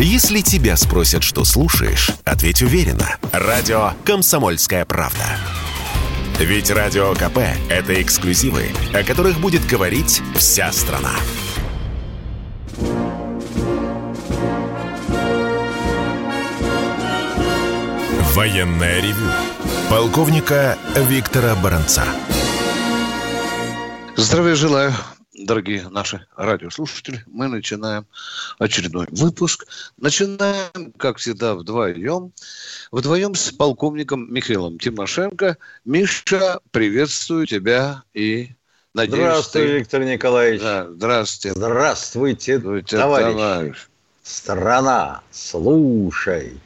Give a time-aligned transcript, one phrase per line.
[0.00, 3.16] Если тебя спросят, что слушаешь, ответь уверенно.
[3.32, 5.24] Радио «Комсомольская правда».
[6.38, 7.38] Ведь Радио КП–
[7.68, 11.10] это эксклюзивы, о которых будет говорить вся страна.
[18.34, 19.32] Военное ревю
[19.90, 22.04] полковника Виктора Баранца.
[24.14, 24.94] Здравия желаю,
[25.38, 27.22] дорогие наши радиослушатели.
[27.26, 28.06] Мы начинаем
[28.58, 29.66] очередной выпуск.
[29.96, 32.32] Начинаем, как всегда, вдвоем.
[32.90, 35.56] Вдвоем с полковником Михаилом Тимошенко.
[35.84, 38.50] Миша, приветствую тебя и
[38.94, 39.78] надеюсь, Здравствуй, ты...
[39.78, 40.60] Виктор Николаевич.
[40.60, 41.58] Да, здравствуйте.
[41.58, 43.32] Здравствуйте, здравствуйте товарищ.
[43.32, 43.88] товарищ.
[44.22, 46.60] Страна, слушай.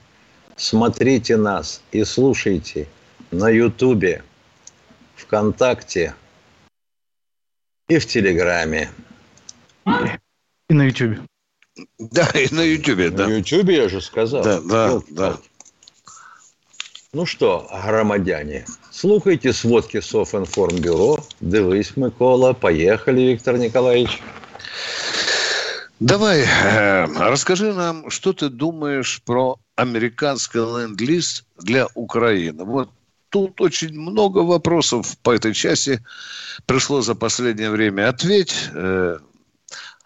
[0.57, 2.89] Смотрите нас и слушайте
[3.31, 4.23] на Ютубе,
[5.17, 6.15] ВКонтакте
[7.89, 8.91] и в Телеграме.
[10.69, 11.21] И на Ютубе.
[11.99, 13.27] Да, и на Ютубе, да.
[13.27, 14.43] На Ютубе я же сказал.
[14.43, 15.39] Да, да, да.
[17.15, 21.19] Ну что, громадяне, слухайте сводки Софинформбюро.
[21.41, 22.55] Дивись, Микола.
[22.55, 24.23] Поехали, Виктор Николаевич.
[26.01, 32.65] Давай, э, расскажи нам, что ты думаешь про американский ленд-лиз для Украины.
[32.65, 32.91] Вот
[33.33, 36.05] тут очень много вопросов по этой части
[36.67, 38.11] пришло за последнее время.
[38.11, 38.55] Ответь.
[38.75, 39.19] Э,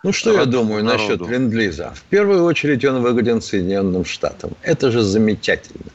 [0.05, 1.03] ну, что я думаю народу.
[1.03, 1.93] насчет ленд-лиза?
[1.95, 4.53] В первую очередь он выгоден Соединенным Штатам.
[4.63, 5.91] Это же замечательно.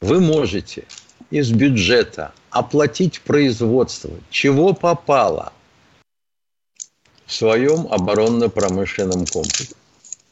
[0.00, 0.84] Вы можете
[1.30, 5.52] из бюджета оплатить производство, чего попало
[7.26, 9.74] в своем оборонно-промышленном комплексе.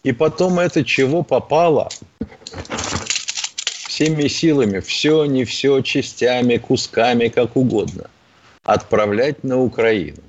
[0.04, 1.88] И потом это чего попало
[3.92, 8.08] всеми силами, все, не все, частями, кусками, как угодно,
[8.64, 10.22] отправлять на Украину.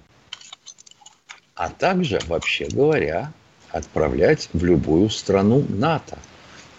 [1.56, 3.32] А также, вообще говоря,
[3.70, 6.18] отправлять в любую страну НАТО.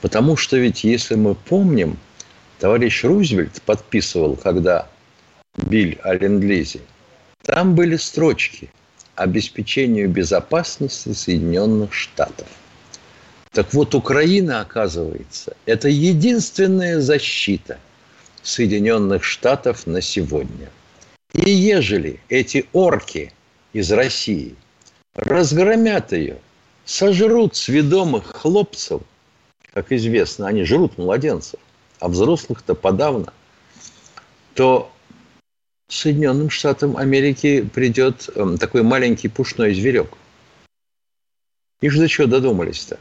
[0.02, 1.96] Потому что ведь, если мы помним,
[2.58, 4.86] товарищ Рузвельт подписывал, когда
[5.56, 6.44] Биль о ленд
[7.44, 8.68] там были строчки
[9.14, 12.48] обеспечению безопасности Соединенных Штатов–
[13.54, 17.78] так вот, Украина, оказывается, это единственная защита
[18.42, 20.70] Соединенных Штатов на сегодня.
[21.32, 23.32] И ежели эти орки
[23.72, 24.56] из России
[25.14, 26.38] разгромят ее,
[26.84, 29.02] сожрут сведомых хлопцев,
[29.72, 31.60] как известно, они жрут младенцев,
[32.00, 33.32] а взрослых-то подавно,
[34.54, 34.90] то
[35.88, 40.08] Соединенным Штатам Америки придет эм, такой маленький пушной зверек.
[41.80, 42.98] И же до чего додумались-то?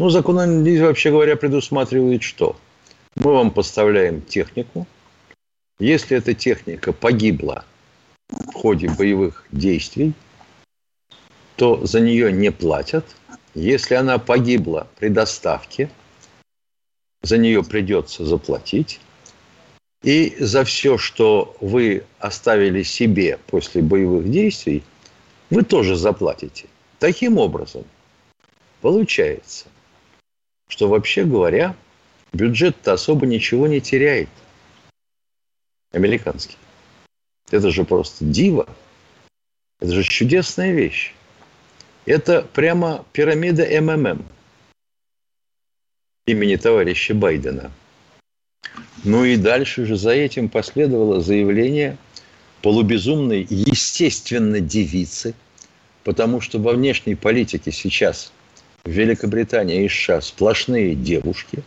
[0.00, 2.56] Ну, закон вообще говоря, предусматривает что?
[3.16, 4.86] Мы вам поставляем технику.
[5.78, 7.66] Если эта техника погибла
[8.30, 10.14] в ходе боевых действий,
[11.56, 13.04] то за нее не платят.
[13.54, 15.90] Если она погибла при доставке,
[17.20, 19.00] за нее придется заплатить.
[20.02, 24.82] И за все, что вы оставили себе после боевых действий,
[25.50, 26.68] вы тоже заплатите.
[26.98, 27.84] Таким образом,
[28.80, 29.66] получается,
[30.70, 31.76] что вообще говоря,
[32.32, 34.28] бюджет-то особо ничего не теряет.
[35.92, 36.56] Американский.
[37.50, 38.68] Это же просто диво.
[39.80, 41.12] Это же чудесная вещь.
[42.06, 44.24] Это прямо пирамида МММ
[46.26, 47.72] имени товарища Байдена.
[49.02, 51.96] Ну и дальше же за этим последовало заявление
[52.62, 55.34] полубезумной, естественно, девицы,
[56.04, 58.32] потому что во внешней политике сейчас–
[58.84, 61.62] в Великобритании и США сплошные девушки,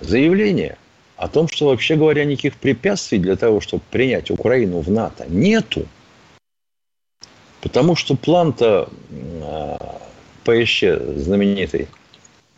[0.00, 0.76] заявление
[1.16, 5.86] о том, что, вообще говоря, никаких препятствий для того, чтобы принять Украину в НАТО, нету.
[7.60, 8.88] Потому что план-то
[9.42, 10.00] а,
[10.44, 10.84] ПСЧ
[11.16, 11.86] знаменитый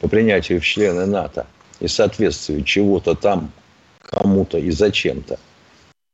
[0.00, 1.46] по принятию в члены НАТО
[1.80, 3.52] и соответствию чего-то там
[4.00, 5.38] кому-то и зачем-то,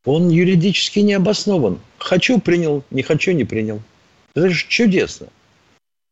[0.04, 1.78] он юридически не обоснован.
[1.98, 3.80] Хочу– принял, не хочу– не принял.
[4.34, 5.28] Это же чудесно.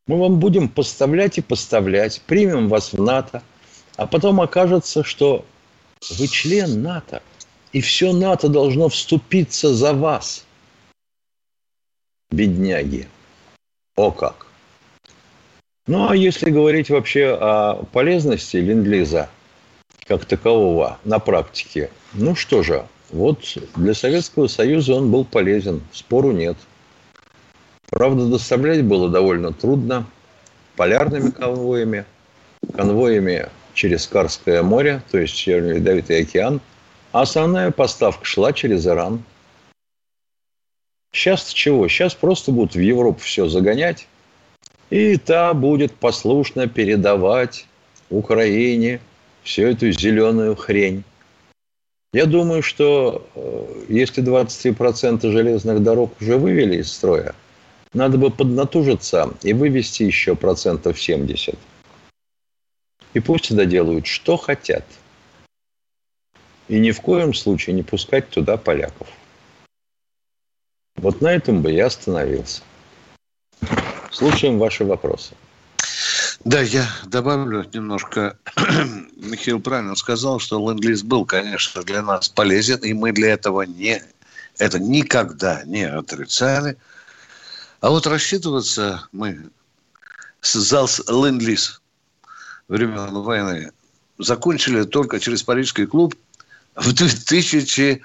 [0.08, 3.42] Мы вам будем поставлять и поставлять, примем вас в НАТО,
[3.96, 5.44] а потом окажется, что
[6.16, 7.22] вы член НАТО,
[7.72, 10.46] и все НАТО должно вступиться за вас.
[12.30, 13.06] Бедняги.
[13.96, 14.46] О как!
[15.86, 19.28] Ну, а если говорить вообще о полезности ленд
[20.06, 26.32] как такового на практике, ну что же, вот для Советского Союза он был полезен, спору
[26.32, 26.56] нет–
[27.98, 30.06] Правда, доставлять было довольно трудно
[30.76, 32.04] полярными конвоями,
[32.76, 36.60] конвоями через Карское море, то есть Северный Ледовитый океан,
[37.10, 39.24] а основная поставка шла через Иран.
[41.12, 41.88] Сейчас чего?
[41.88, 44.06] Сейчас просто будут в Европу все загонять,
[44.90, 47.66] И та будет послушно передавать
[48.10, 49.00] Украине
[49.42, 51.02] всю эту зеленую хрень.
[52.12, 57.34] Я думаю, что э, если 23% железных дорог уже вывели из строя,
[57.92, 61.58] надо бы поднатужиться и вывести еще процентов 70.
[63.14, 64.84] И пусть доделают, что хотят.
[66.68, 69.08] И ни в коем случае не пускать туда поляков.
[70.96, 72.62] Вот на этом бы я остановился.
[74.10, 75.34] Слушаем ваши вопросы.
[76.44, 78.38] Да, я добавлю немножко.
[79.16, 84.02] Михаил правильно сказал, что ленд был, конечно, для нас полезен, и мы для этого не,
[84.58, 86.76] это никогда не отрицали.
[87.80, 89.50] А вот рассчитываться мы
[90.42, 91.80] зал ленд-лиз
[92.68, 93.72] времен войны
[94.18, 96.14] закончили только через Парижский клуб
[96.74, 98.02] в 2000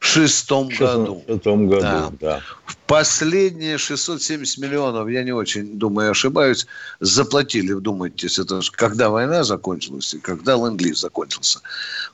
[0.00, 1.22] шестом году.
[1.26, 2.12] В шестом году, да.
[2.20, 2.42] да.
[2.86, 6.66] Последние 670 миллионов, я не очень думаю, ошибаюсь,
[6.98, 11.60] заплатили, вдумайтесь, это когда война закончилась и когда ленд закончился.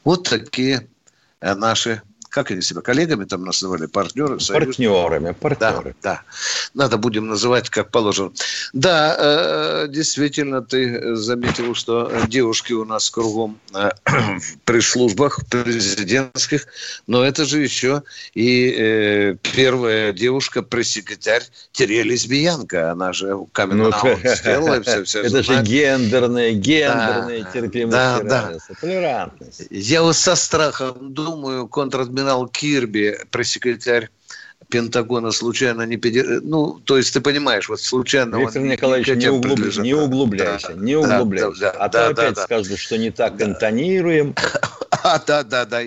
[0.04, 0.86] Вот такие
[1.40, 2.02] наши
[2.38, 4.38] как они себя, коллегами там называли, партнеры?
[4.38, 5.96] Партнерами, партнеры.
[6.00, 6.22] Да, да.
[6.74, 8.30] Надо будем называть как положено.
[8.72, 13.90] Да, э, действительно, ты заметил, что девушки у нас кругом э,
[14.64, 16.66] при службах президентских,
[17.08, 18.04] но это же еще
[18.34, 21.42] и э, первая девушка-пресс-секретарь
[21.72, 22.92] Терия Лесбиянка.
[22.92, 23.90] Она же камень ну,
[24.24, 28.58] сделала, и все, все Это же гендерная, гендерная терпимость да, да.
[28.80, 29.64] толерантность.
[29.70, 34.10] Я вот со страхом думаю, контрадминал упоминал Кирби, пресс-секретарь
[34.68, 36.40] Пентагона случайно не пере...
[36.42, 38.36] Ну, то есть ты понимаешь, вот случайно...
[38.36, 39.58] Виктор Николаевич, не, углуб...
[39.78, 41.60] не углубляйся, да, не углубляйся.
[41.60, 43.46] Да, да, а да, то да, опять да, скажут, что не так да.
[43.46, 44.34] интонируем.
[44.90, 45.80] А, да, да, да,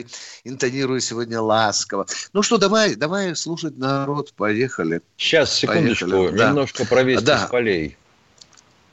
[0.43, 2.07] интонирую сегодня ласково.
[2.33, 5.01] Ну что, давай, давай слушать народ, поехали.
[5.15, 6.39] Сейчас, секундочку, поехали.
[6.39, 7.45] немножко провести да.
[7.45, 7.97] с полей.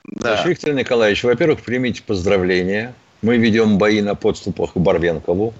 [0.04, 0.32] Да.
[0.32, 2.94] Значит, Виктор Николаевич, во-первых, примите поздравления.
[3.22, 5.54] Мы ведем бои на подступах к Барвенкову.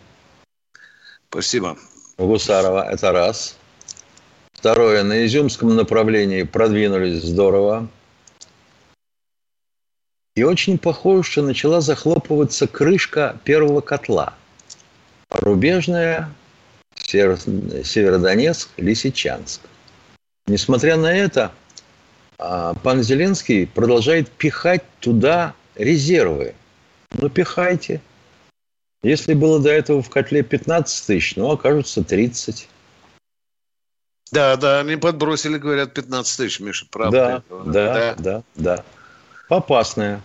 [1.30, 1.76] Спасибо.
[2.16, 3.56] Гусарова, это раз.
[4.52, 7.88] Второе, на Изюмском направлении продвинулись здорово.
[10.34, 14.34] И очень похоже, что начала захлопываться крышка первого котла.
[15.30, 16.32] Рубежная,
[16.96, 19.60] Север, Северодонецк, Лисичанск.
[20.46, 21.52] Несмотря на это,
[22.38, 26.54] а, пан Зеленский продолжает пихать туда резервы.
[27.12, 28.00] Ну, пихайте.
[29.02, 32.68] Если было до этого в котле 15 тысяч, ну, окажется 30.
[34.32, 37.42] Да, да, они подбросили, говорят, 15 тысяч, Миша, правда?
[37.48, 38.84] Да, да, да, да, да.
[39.48, 40.20] Попасная.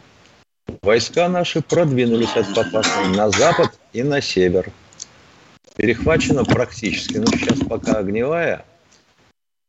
[0.81, 4.71] Войска наши продвинулись от Попасной на запад и на север.
[5.75, 8.65] Перехвачено практически, ну, сейчас пока огневая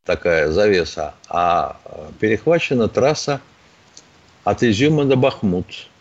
[0.04, 3.40] такая завеса, а э, перехвачена трасса
[4.44, 5.88] от Изюма до Бахмут–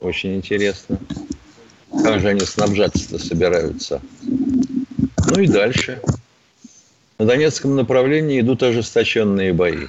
[0.00, 0.98] очень интересно.
[2.02, 4.00] Как же они снабжаться-то собираются?
[4.26, 6.00] Ну и дальше.
[7.18, 9.86] На Донецком направлении идут ожесточенные бои.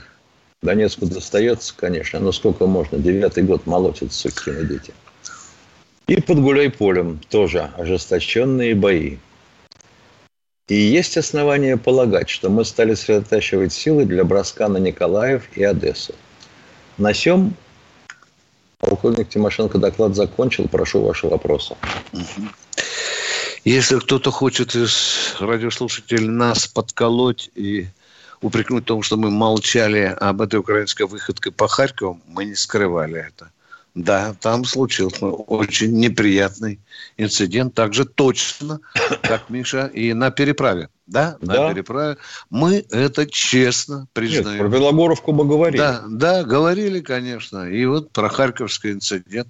[0.62, 2.98] Донецку достается, конечно, но сколько можно?
[2.98, 4.94] Девятый год молотят сукины дети.
[6.08, 9.18] И под Гуляй-Полем тоже ожесточенные бои.
[10.68, 16.16] И есть основания полагать, что мы стали сосредотачивать силы для броска на Николаев и Одессу.
[16.98, 17.54] На сём
[18.88, 20.70] Полковник Тимошенко доклад закончил.
[20.70, 21.76] Прошу ваши вопросы.
[23.66, 27.88] Если кто-то хочет из радиослушателей нас подколоть и
[28.42, 33.28] упрекнуть в том, что мы молчали об этой украинской выходке по Харькову, мы не скрывали
[33.28, 33.52] это.
[33.98, 36.80] Да, там случился очень неприятный
[37.18, 38.80] инцидент, также точно,
[39.24, 40.90] как Миша, и на переправе.
[41.08, 41.74] Да, на да.
[41.74, 42.18] переправе.
[42.52, 44.50] Мы это честно признаем.
[44.50, 45.80] Нет, про Белогоровку мы говорили.
[45.80, 47.68] Да, да, говорили, конечно.
[47.68, 49.48] И вот про Харьковский инцидент.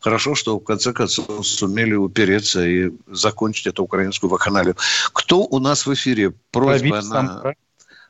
[0.00, 4.74] Хорошо, что в конце концов сумели упереться и закончить эту украинскую вакханалию.
[5.12, 6.32] Кто у нас в эфире?
[6.50, 7.02] Просьба Равиль на...
[7.02, 7.54] Самара.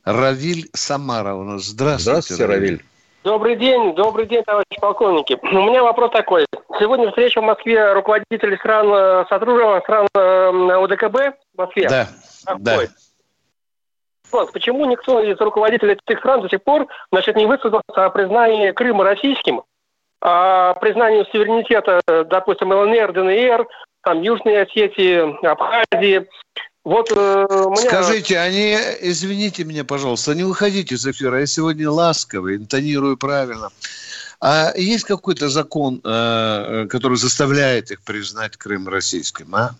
[0.05, 1.65] Равиль Самара у нас.
[1.65, 2.85] Здравствуйте, Здравствуйте Равиль.
[3.25, 5.39] Добрый день, добрый день, товарищи полковники.
[5.41, 6.45] У меня вопрос такой.
[6.81, 11.89] Сегодня встреча в Москве руководителей стран, э, сотрудников стран э, ОДКБ в Москве.
[11.89, 12.09] Да,
[12.59, 12.81] да.
[14.25, 18.73] Вопрос, почему никто из руководителей этих стран до сих пор значит, не высказался о признании
[18.73, 19.63] Крыма российским,
[20.21, 23.69] о признании суверенитета, допустим, ЛНР, ДНР,
[24.03, 26.29] там, Южной Осетии, Абхазии,
[26.85, 27.77] вот э, меня...
[27.77, 31.41] Скажите, они, извините меня, пожалуйста, не выходите из эфира.
[31.41, 33.71] Я сегодня ласковый, интонирую правильно.
[34.41, 39.71] А есть какой-то закон, э, который заставляет их признать Крым российским, а?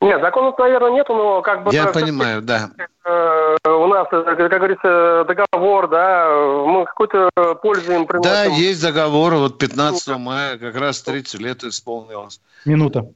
[0.00, 1.74] Нет, законов, наверное, нету, но как бы...
[1.74, 2.70] Я понимаю, да.
[3.04, 6.28] Э, у нас, как говорится, договор, да,
[6.66, 8.30] мы какую-то пользу им приносим.
[8.30, 12.40] Да, есть договор, вот 15 мая как раз 30 лет исполнилось.
[12.64, 13.08] Минута.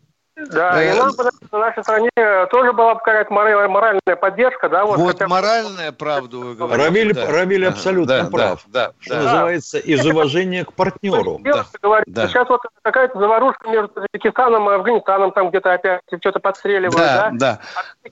[0.51, 2.11] Да, да, и нам в нашей стране
[2.51, 4.85] тоже была бы какая-то моральная поддержка, да?
[4.85, 6.89] Вот, вот моральная правда вы говорите.
[6.89, 7.27] Равиль, да.
[7.27, 8.63] Равиль абсолютно да, прав.
[8.67, 9.23] Да, да, что да.
[9.23, 11.41] называется, из уважения к партнеру.
[11.41, 11.65] Да.
[12.07, 12.29] Да.
[12.29, 17.31] Сейчас вот какая-то заварушка между Таджикистаном и Афганистаном, там где-то опять что-то подстреливают, да?
[17.33, 17.61] Да,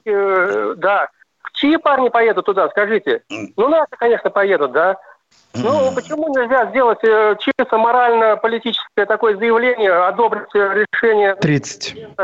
[0.05, 0.75] да.
[0.77, 1.09] Да.
[1.53, 3.23] Чьи парни поедут туда, скажите?
[3.29, 4.99] Ну, наши, конечно, поедут, да?
[5.55, 11.35] Ну, почему нельзя сделать э, чисто морально-политическое такое заявление, одобрить решение...
[11.37, 12.17] 30.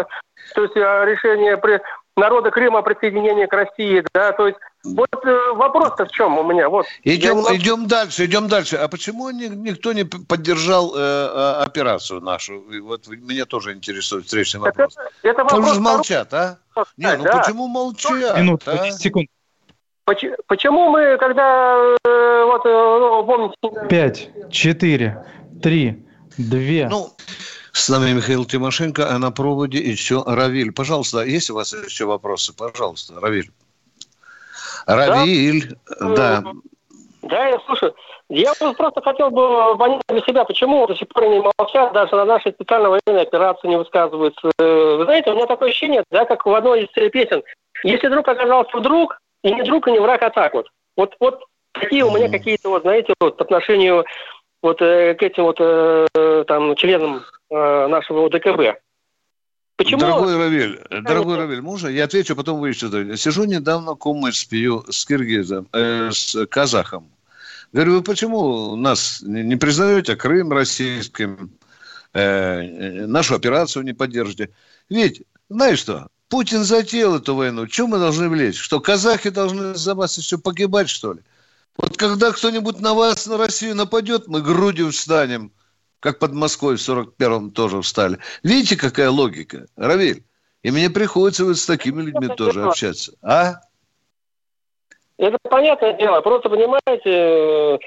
[0.55, 1.81] То есть э, решение при
[2.17, 6.43] народа Крыма о присоединении к России, да, то есть вот э, вопрос-то в чем у
[6.43, 6.87] меня, вот.
[7.05, 7.57] Идем, я...
[7.57, 8.77] идем дальше, идем дальше.
[8.77, 12.65] А почему никто не поддержал э, операцию нашу?
[12.83, 14.95] Вот меня тоже интересует встречный вопрос.
[14.97, 16.59] Это, это вопрос Там же молчат, а?
[16.97, 17.39] Не, ну да.
[17.39, 18.39] почему молчат?
[18.39, 18.91] Минут, а?
[18.91, 19.29] секунд.
[20.05, 23.89] Почему мы, когда, э, вот, э, ну, помните...
[23.89, 25.25] Пять, четыре,
[25.63, 26.05] три,
[26.37, 26.89] две...
[26.89, 27.09] Ну,
[27.73, 30.73] с нами Михаил Тимошенко, а на проводе еще Равиль.
[30.73, 32.55] Пожалуйста, есть у вас еще вопросы?
[32.55, 33.51] Пожалуйста, Равиль.
[34.87, 36.41] Равиль, да.
[36.41, 36.53] Да,
[37.23, 37.95] да я слушаю.
[38.29, 42.25] Я просто хотел бы понять для себя, почему до сих пор не молчат, даже на
[42.25, 44.51] нашей специальной военной операции не высказываются.
[44.59, 47.43] Э, вы знаете, у меня такое ощущение, да, как в одной из песен.
[47.85, 50.69] Если вдруг оказался вдруг, и не друг, и не враг, а так вот.
[50.97, 51.41] Вот, вот
[51.73, 54.05] такие у меня какие-то, вот, знаете, вот по отношению
[54.63, 58.81] вот э, к этим вот э, там членам э, нашего ОДКБ.
[59.77, 60.01] Почему?
[60.01, 65.05] Дорогой Равиль, дорогой Равиль, можно я отвечу, потом вы еще Сижу недавно кумыш пью с
[65.05, 67.11] киргизом, э, с казахом.
[67.73, 71.51] Говорю, вы почему нас не, не признаете Крым российским,
[72.13, 74.51] э, нашу операцию не поддержите?
[74.91, 77.67] Ведь, знаешь что, Путин затеял эту войну.
[77.67, 78.57] Чем мы должны влезть?
[78.57, 81.21] Что казахи должны за вас еще погибать, что ли?
[81.77, 85.53] Вот когда кто-нибудь на вас, на Россию нападет, мы грудью встанем,
[86.01, 88.17] как под Москвой в 41-м тоже встали.
[88.43, 90.25] Видите, какая логика, Равиль?
[90.63, 93.13] И мне приходится вот с такими людьми тоже общаться.
[93.21, 93.57] А?
[95.19, 96.23] Это понятное дело.
[96.23, 97.79] Просто, понимаете,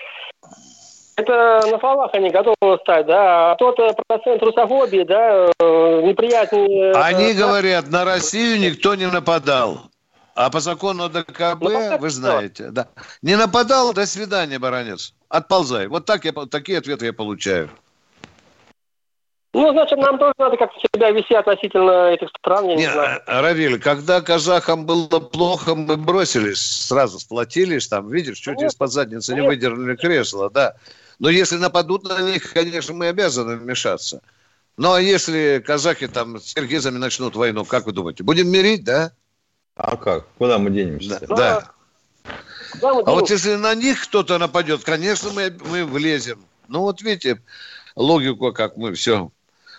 [1.16, 6.92] это на словах они готовы стать, да, а тот э, процент русофобии, да, э, неприятнее...
[6.92, 9.90] Э, они говорят, на Россию никто не нападал.
[10.36, 12.88] А по закону ДКБ, ну, вы знаете, да.
[13.22, 15.14] Не нападал, до свидания, баронец.
[15.30, 15.88] Отползай.
[15.88, 17.70] Вот так я, такие ответы я получаю.
[19.54, 23.22] Ну, значит, нам тоже надо как-то себя вести относительно этих стран, я не, не знаю.
[23.26, 29.40] Равиль, когда казахам было плохо, мы бросились, сразу сплотились, там, видишь, чуть из-под задницы не
[29.40, 30.76] выдернули кресло, да.
[31.20, 34.22] Но если нападут на них, конечно, мы обязаны вмешаться.
[34.78, 39.12] Ну, а если казахи там с киргизами начнут войну, как вы думаете, будем мирить, да?
[39.76, 40.28] А как?
[40.38, 41.20] Куда мы денемся?
[41.28, 41.36] Да.
[41.36, 41.72] да.
[42.82, 46.44] А вот если на них кто-то нападет, конечно, мы, мы влезем.
[46.68, 47.42] Ну, вот видите,
[47.96, 49.32] логику, как мы все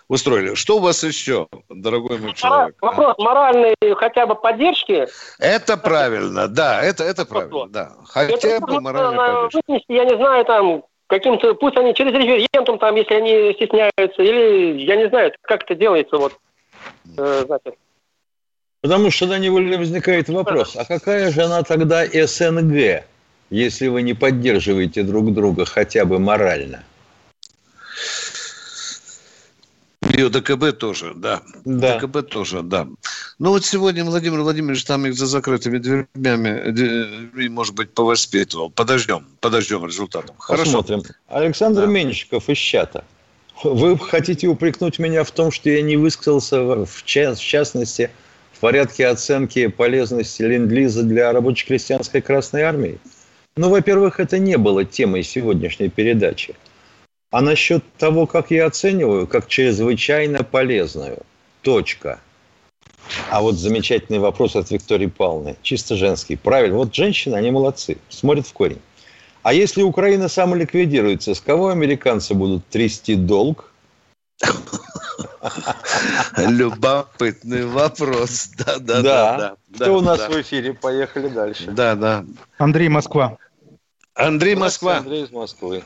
[0.07, 0.55] устроили.
[0.55, 2.75] Что у вас еще, дорогой мой человек?
[2.81, 5.07] Вопрос моральной хотя бы поддержки.
[5.37, 7.91] Это правильно, да, это, это правильно, да.
[8.05, 9.85] Хотя это бы моральной поддержки.
[9.91, 14.95] Я не знаю, там, каким-то, пусть они через референдум, там, если они стесняются, или, я
[14.95, 16.33] не знаю, как это делается, вот,
[17.17, 17.75] э, значит.
[18.81, 23.03] Потому что тогда невольно возникает вопрос, а какая же она тогда СНГ,
[23.49, 26.83] если вы не поддерживаете друг друга хотя бы морально?
[30.17, 31.43] И ДКБ тоже, да.
[31.63, 31.99] да.
[31.99, 32.87] ДКБ тоже, да.
[33.37, 38.71] Ну вот сегодня Владимир Владимирович там их за закрытыми дверями, э, может быть, повоспитывал.
[38.71, 40.35] Подождем, подождем результатов.
[40.39, 40.81] Хорошо.
[40.81, 41.03] Посмотрим.
[41.27, 41.87] Александр да.
[41.87, 43.03] Менщиков из чата.
[43.63, 48.09] Вы хотите упрекнуть меня в том, что я не высказался, в, в частности,
[48.53, 52.97] в порядке оценки полезности ленд-лиза для рабоче-крестьянской Красной Армии?
[53.55, 56.55] Ну, во-первых, это не было темой сегодняшней передачи.
[57.29, 61.19] А насчет того, как я оцениваю, как чрезвычайно полезную.
[61.61, 62.21] Точка.
[63.29, 65.57] А вот замечательный вопрос от Виктории Павловны.
[65.61, 66.37] Чисто женский.
[66.37, 66.77] Правильно.
[66.77, 67.97] Вот женщины, они молодцы.
[68.09, 68.81] Смотрят в корень.
[69.43, 73.71] А если Украина самоликвидируется, с кого американцы будут трясти долг?
[76.37, 78.49] Любопытный вопрос.
[78.57, 79.01] Да, да, да.
[79.01, 80.29] да, да Кто у нас да.
[80.29, 80.73] в эфире?
[80.73, 81.71] Поехали дальше.
[81.71, 82.25] Да, да.
[82.57, 83.37] Андрей Москва.
[84.13, 84.97] Андрей Москва.
[84.97, 85.83] Андрей из Москвы.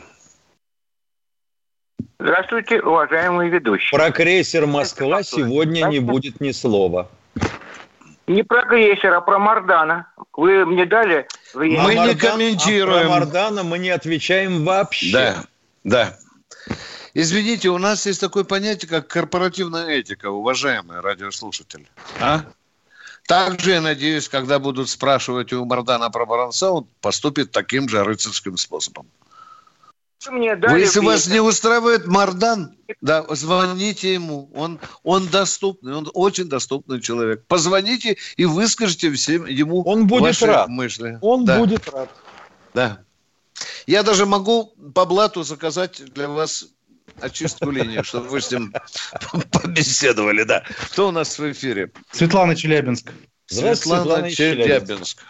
[2.22, 3.98] Здравствуйте, уважаемые ведущие.
[3.98, 7.10] Про крейсер «Москва» сегодня не будет ни слова.
[8.28, 10.06] Не про крейсер, а про Мардана.
[10.34, 11.28] Вы мне дали...
[11.56, 13.00] Мы не комментируем.
[13.00, 15.12] А про Мардана мы не отвечаем вообще.
[15.12, 15.44] Да,
[15.84, 16.18] да.
[17.16, 21.90] Извините, у нас есть такое понятие, как корпоративная этика, уважаемый радиослушатель.
[22.20, 22.42] А?
[23.26, 28.58] Также, я надеюсь, когда будут спрашивать у Мардана про Баранца, он поступит таким же рыцарским
[28.58, 29.08] способом.
[30.26, 34.50] Вы мне Вы, дали если мне- вас не устраивает Мардан, да, звоните ему.
[34.54, 37.46] Он, он доступный, он очень доступный человек.
[37.48, 40.68] Позвоните и выскажите всем ему Он будет ваши рад.
[40.70, 41.18] мысли.
[41.22, 42.10] Он Да, будет рад.
[42.74, 43.00] Да.
[43.88, 46.68] Я даже могу по блату заказать для вас
[47.20, 48.74] очистку линии, чтобы вы с ним
[49.52, 50.64] побеседовали, да.
[50.92, 51.92] Кто у нас в эфире?
[52.12, 53.12] Светлана Челябинск.
[53.48, 54.86] Здравствуйте, Светлана Светлана из Челябинска.
[54.86, 55.24] Челябинск.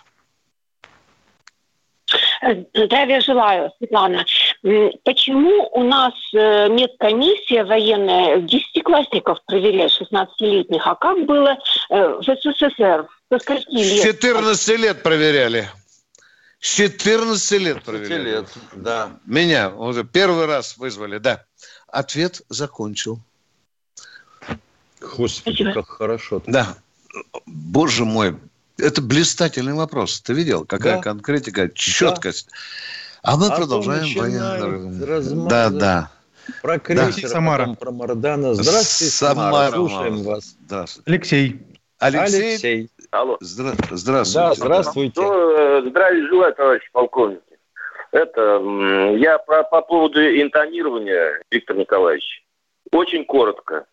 [2.74, 4.26] Здравия желаю, Светлана.
[4.62, 11.58] Почему у нас э, медкомиссия военная десятиклассников проверяет, 16-летних, а как было
[11.90, 13.08] э, в СССР?
[13.32, 14.04] Со скольки С лет?
[14.04, 15.68] 14 лет проверяли.
[16.60, 18.24] С 14 лет 15 проверяли.
[18.30, 19.10] лет, да.
[19.26, 21.44] Меня уже первый раз вызвали, да.
[21.88, 23.20] Ответ закончил.
[25.00, 25.74] Господи, Спасибо.
[25.74, 26.44] как хорошо.
[26.46, 26.76] Да.
[27.48, 28.36] Боже мой,
[28.78, 30.22] это блистательный вопрос.
[30.22, 31.02] Ты видел, какая Да.
[31.02, 32.50] конкретика, четкость.
[33.24, 35.48] А мы А продолжаем военную...
[35.48, 36.10] Да, да.
[36.62, 37.60] Про крейсер, Самара.
[37.62, 38.54] потом про Мардана.
[38.56, 39.52] Здравствуйте, Самара.
[39.70, 40.56] Самара, Слушаем вас.
[40.66, 41.12] Здравствуйте.
[41.12, 41.62] Алексей.
[42.00, 42.90] Алексей, Алексей.
[43.12, 43.38] Алло.
[43.44, 44.56] здра- Да, здравствуйте.
[44.56, 45.22] здравствуйте.
[45.22, 47.42] Ну, э, здравия желаю, товарищ полковник.
[48.12, 48.60] Это,
[49.18, 52.44] я про, по поводу интонирования, Виктор Николаевич.
[52.92, 53.86] Очень коротко.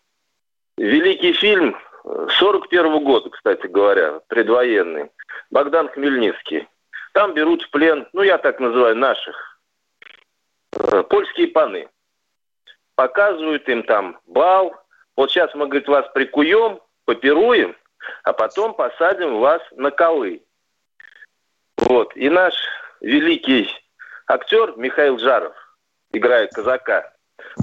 [0.77, 5.11] Великий фильм э, 41 года, кстати говоря, предвоенный.
[5.51, 6.67] Богдан Хмельницкий.
[7.13, 9.59] Там берут в плен, ну, я так называю, наших,
[10.73, 11.89] э, польские паны.
[12.95, 14.75] Показывают им там бал.
[15.15, 17.75] Вот сейчас мы, говорит, вас прикуем, попируем,
[18.23, 20.43] а потом посадим вас на колы.
[21.77, 22.15] Вот.
[22.15, 22.53] И наш
[23.01, 23.69] великий
[24.27, 25.55] актер Михаил Жаров,
[26.11, 27.13] играет казака,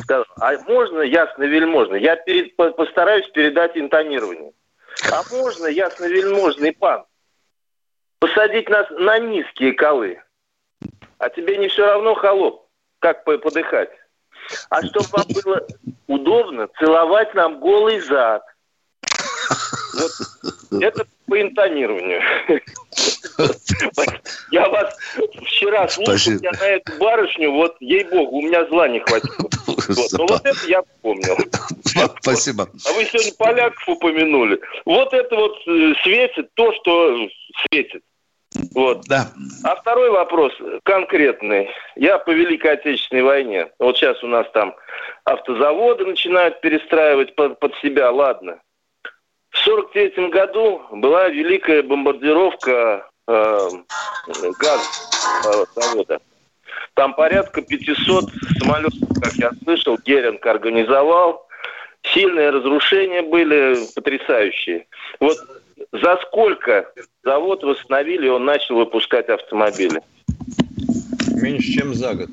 [0.03, 1.95] сказал, а можно ясно вельможно?
[1.95, 4.53] Я перед- по- постараюсь передать интонирование.
[5.13, 7.05] А можно ясно вельможный пан
[8.19, 10.23] посадить нас на низкие колы?
[11.19, 12.69] А тебе не все равно, холоп,
[12.99, 13.91] как по- подыхать?
[14.71, 15.67] А чтобы вам было
[16.07, 18.43] удобно, целовать нам голый зад.
[19.95, 20.13] Вот
[20.83, 22.23] это по интонированию.
[24.51, 24.97] Я вас
[25.47, 29.49] вчера слушал, я на эту барышню, вот, ей-богу, у меня зла не хватило.
[29.89, 30.09] Вот.
[30.13, 31.37] Ну вот это я помнил.
[32.21, 32.69] Спасибо.
[32.87, 34.61] А вы сегодня поляков упомянули.
[34.85, 37.29] Вот это вот э, светит то, что
[37.69, 38.03] светит.
[38.75, 39.03] Вот.
[39.07, 39.29] Да.
[39.65, 41.71] А второй вопрос конкретный.
[41.95, 43.69] Я по Великой Отечественной войне.
[43.79, 44.75] Вот сейчас у нас там
[45.25, 48.59] автозаводы начинают перестраивать под, под себя, ладно.
[49.57, 53.69] В 43 году была великая бомбардировка э,
[54.59, 56.21] газзавода.
[56.95, 58.25] Там порядка 500
[58.61, 61.47] самолетов, как я слышал, Геринг организовал.
[62.03, 64.87] Сильные разрушения были потрясающие.
[65.21, 65.37] Вот
[65.91, 66.93] за сколько
[67.25, 70.01] завод восстановили, он начал выпускать автомобили?
[71.35, 72.29] Меньше, чем за год.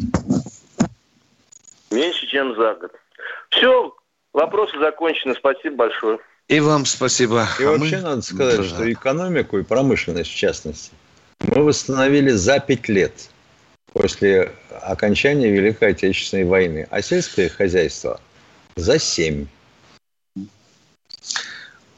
[1.90, 2.92] Меньше, чем за год.
[3.50, 3.96] Все,
[4.34, 5.36] вопросы закончены.
[5.36, 6.20] Спасибо большое.
[6.50, 7.48] И вам спасибо.
[7.60, 8.64] И А вообще мы- надо сказать, Да.
[8.64, 10.92] что экономику и промышленность, в частности,
[11.40, 13.30] мы восстановили за пять лет
[13.94, 14.52] после
[14.82, 18.20] окончания Великой Отечественной войны, а сельское хозяйство
[18.76, 19.48] за семь.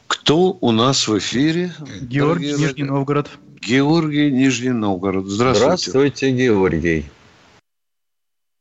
[0.08, 1.74] Кто у нас в эфире?
[2.02, 3.30] Георгий, Дорогие Нижний Новгород.
[3.62, 5.26] Георгий, Нижний Новгород.
[5.26, 5.90] Здравствуйте.
[5.90, 7.06] Здравствуйте, Георгий.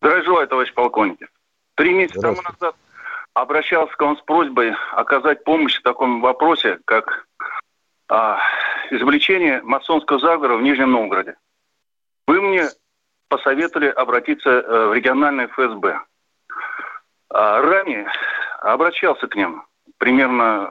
[0.01, 1.31] Здравия желаю, товарищ полковник.
[1.77, 2.75] Три месяца тому назад
[3.35, 7.27] обращался к вам с просьбой оказать помощь в таком вопросе, как
[8.09, 8.39] а,
[8.91, 11.37] извлечение масонского заговора в Нижнем Новгороде.
[12.27, 12.69] Вы мне
[13.29, 16.01] посоветовали обратиться э, в региональное ФСБ.
[17.31, 18.11] А, ранее
[18.61, 19.65] обращался к ним,
[19.99, 20.71] примерно,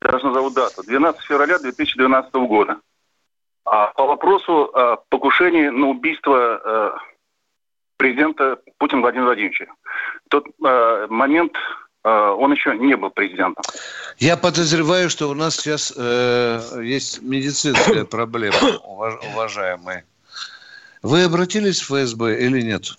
[0.00, 2.80] даже назову дату, 12 февраля 2012 года.
[3.64, 6.98] А, по вопросу о покушении на убийство э,
[7.96, 9.66] президента Путина Владимира Владимировича.
[10.26, 11.54] В тот э, момент
[12.10, 13.64] он еще не был президентом.
[14.18, 20.04] Я подозреваю, что у нас сейчас э, есть медицинская проблема, уваж- уважаемые.
[21.02, 22.96] Вы обратились в ФСБ или нет?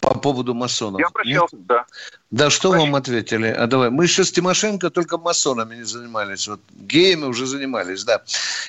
[0.00, 1.00] По поводу масонов.
[1.00, 1.86] Я обращался, да.
[2.30, 2.90] Да, что Обращался.
[2.92, 3.46] вам ответили?
[3.46, 3.88] А давай.
[3.88, 6.46] Мы еще с Тимошенко только масонами не занимались.
[6.46, 8.16] Вот геями уже занимались, да.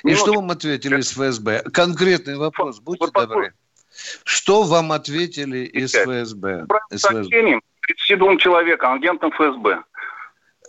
[0.02, 0.30] И Минуточку.
[0.32, 1.62] что вам ответили из ФСБ?
[1.72, 3.52] Конкретный вопрос, будьте вот добры.
[4.24, 5.94] Что вам ответили из.
[5.94, 6.66] ФСБ?
[6.90, 6.98] ФСБ?
[6.98, 9.82] сообщением 32 человекам, агентам ФСБ.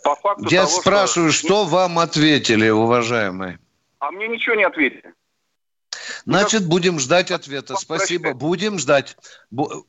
[0.04, 3.60] По факту Я того, спрашиваю, что вам ответили, уважаемые?
[4.00, 5.14] А мне ничего не ответили.
[6.26, 7.76] Значит, будем ждать ответа.
[7.76, 8.34] Спасибо.
[8.34, 9.18] Будем ждать.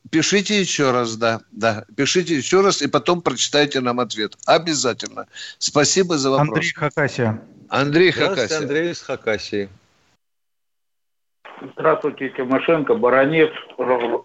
[0.09, 1.41] Пишите еще раз, да.
[1.51, 1.85] Да.
[1.95, 4.35] Пишите еще раз, и потом прочитайте нам ответ.
[4.45, 5.27] Обязательно.
[5.57, 6.49] Спасибо за вопрос.
[6.49, 7.41] Андрей Хакасия.
[7.69, 8.57] Андрей Здравствуйте, Хакасия.
[8.57, 9.69] Андрей из Хакасии.
[11.61, 13.51] Здравствуйте, Тимошенко, Баранец,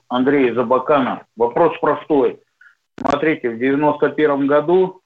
[0.09, 1.27] Андрей из Абакана.
[1.37, 2.40] Вопрос простой.
[2.99, 5.03] Смотрите, в 91 году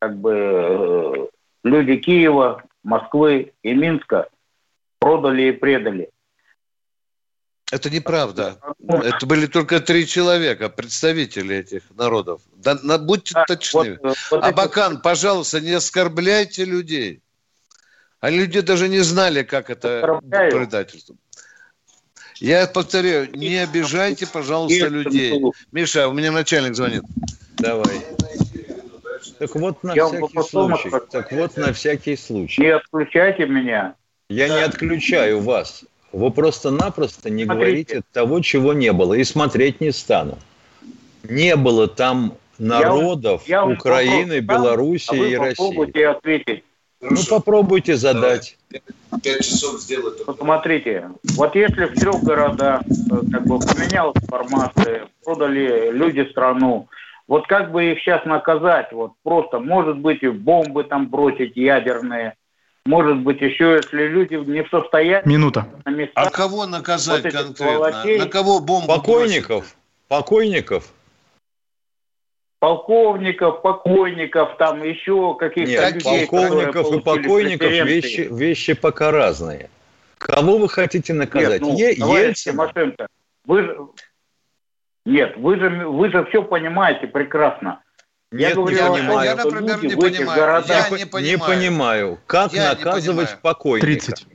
[0.00, 1.26] как бы э,
[1.64, 4.28] люди Киева, Москвы и Минска
[4.98, 6.10] продали и предали.
[7.72, 8.58] Это неправда.
[8.86, 12.42] Это были только три человека, представители этих народов.
[12.54, 13.98] Да, будьте Да, точны.
[14.02, 17.22] вот, э, вот Абакан, пожалуйста, не оскорбляйте людей.
[18.24, 21.14] А люди даже не знали, как это предательство.
[22.36, 25.38] Я повторяю, не обижайте, пожалуйста, людей.
[25.72, 27.02] Миша, у меня начальник звонит.
[27.58, 28.00] Давай.
[29.38, 30.88] Так вот на Я всякий случай.
[30.88, 31.06] скажу.
[31.10, 32.62] Так вот на всякий случай.
[32.62, 33.94] Не отключайте меня.
[34.30, 35.84] Я не отключаю вас.
[36.10, 37.66] Вы просто-напросто не Смотрите.
[37.66, 39.12] говорите того, чего не было.
[39.12, 40.38] И смотреть не стану.
[41.24, 45.56] Не было там народов Я вам Украины, Белоруссии а и России.
[45.56, 46.64] попробуйте ответить.
[47.10, 48.56] Ну, попробуйте задать.
[49.22, 50.22] Пять часов сделать.
[50.26, 56.88] Вот смотрите, вот если в трех городах э, как бы поменялась формация, продали люди страну,
[57.28, 58.92] вот как бы их сейчас наказать?
[58.92, 62.34] Вот просто, может быть, и бомбы там бросить ядерные,
[62.86, 65.66] может быть, еще, если люди не в состоянии Минута.
[65.84, 67.76] на А местах кого наказать Вот конкретно?
[67.76, 68.18] сволочей.
[68.18, 69.46] На кого бомбу бросить?
[70.08, 70.92] Покойников.
[72.64, 79.68] Полковников, покойников, там еще каких-то Нет, людей, полковников и покойников вещи, вещи пока разные.
[80.16, 81.60] Кого вы хотите наказать?
[81.60, 82.52] Нет, ну, Е- товарищ Ельцина?
[82.52, 83.06] Тимошенко,
[83.44, 83.78] вы же...
[85.04, 87.82] Нет, вы же, вы же все понимаете прекрасно.
[88.32, 89.24] Я Нет, говорю не понимаю.
[89.28, 90.40] Я, например, не понимаю.
[90.40, 91.26] городах- Я по- не понимаю.
[91.26, 93.38] Не понимаю, как Я наказывать понимаю.
[93.42, 93.86] покойника.
[93.86, 94.26] 30.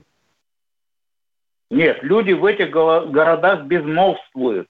[1.72, 4.68] Нет, люди в этих городах безмолвствуют.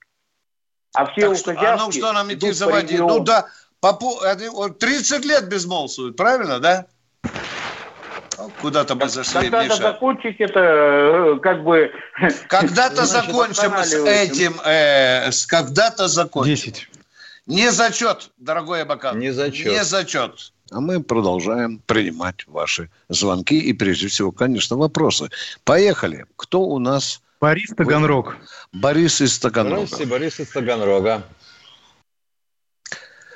[0.93, 2.99] А все Так что- а ну что нам идти заводить?
[2.99, 3.47] Ну да,
[3.79, 6.85] попу- это вот 30 лет безмолвствуют, правильно, да?
[8.37, 9.75] Ну, Куда-то мы зашли, Когда-то Миша.
[9.81, 11.91] закончить это, э, как бы...
[12.47, 16.55] Когда-то закончим с этим, э, с когда-то закончим.
[16.55, 16.87] 10.
[17.47, 19.19] Не зачет, дорогой Абакан.
[19.19, 19.67] Не зачет.
[19.73, 20.53] Не зачет.
[20.71, 25.29] А мы продолжаем принимать ваши звонки и, прежде всего, конечно, вопросы.
[25.63, 26.25] Поехали.
[26.35, 27.21] Кто у нас?
[27.39, 28.35] Борис Таганрог.
[28.73, 29.85] Борис из Таганрога.
[29.85, 31.23] Здравствуйте, Борис из Таганрога.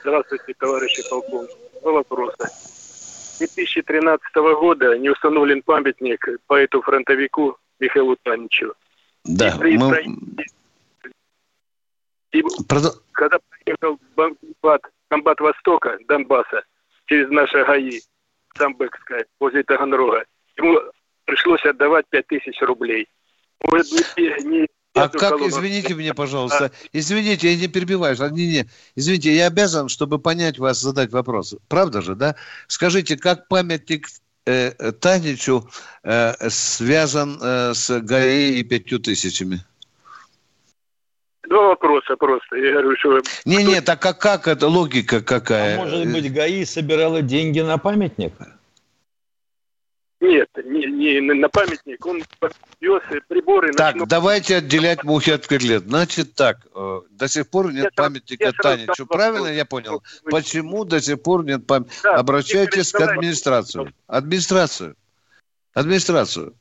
[0.01, 1.53] Здравствуйте, товарищи полковники.
[1.81, 2.47] Два вопроса.
[2.47, 8.73] С 2013 года не установлен памятник поэту-фронтовику Михаилу Таничу.
[9.23, 9.85] Да, И при мы...
[9.89, 10.45] строительстве-
[12.33, 16.63] И Продо- когда приехал комбат, комбат Востока, Донбасса,
[17.05, 18.01] через наши ГАИ,
[18.57, 20.25] Самбекская, возле Таганрога,
[20.57, 20.79] ему
[21.25, 23.07] пришлось отдавать 5000 рублей.
[23.61, 29.47] Не А как, извините меня, пожалуйста, извините, я не перебиваю, а, не, не, извините, я
[29.47, 31.55] обязан, чтобы понять вас, задать вопрос.
[31.67, 32.35] Правда же, да?
[32.67, 34.07] Скажите, как памятник
[34.45, 35.67] э, Таничу
[36.03, 39.63] э, связан э, с ГАИ и пятью тысячами?
[41.49, 42.55] Два вопроса просто.
[42.55, 45.75] Я говорю, что Не, не, так как, как это, логика какая?
[45.75, 48.33] А может быть, ГАИ собирала деньги на памятник?
[50.23, 52.23] Нет, не, не на памятник, он
[52.81, 55.83] вез приборы Так, ночного- давайте отделять мухи от котлет.
[55.83, 58.93] Значит так, э, до сих пор нет Я сразу- памятника я сразу Таничу.
[58.97, 60.01] дам Правильно я понял?
[60.23, 61.95] Вы- Почему до сих пор нет памятника?
[62.03, 63.93] Да, Обращайтесь к администрации.
[64.07, 64.95] Администрацию.
[65.73, 66.53] Администрацию.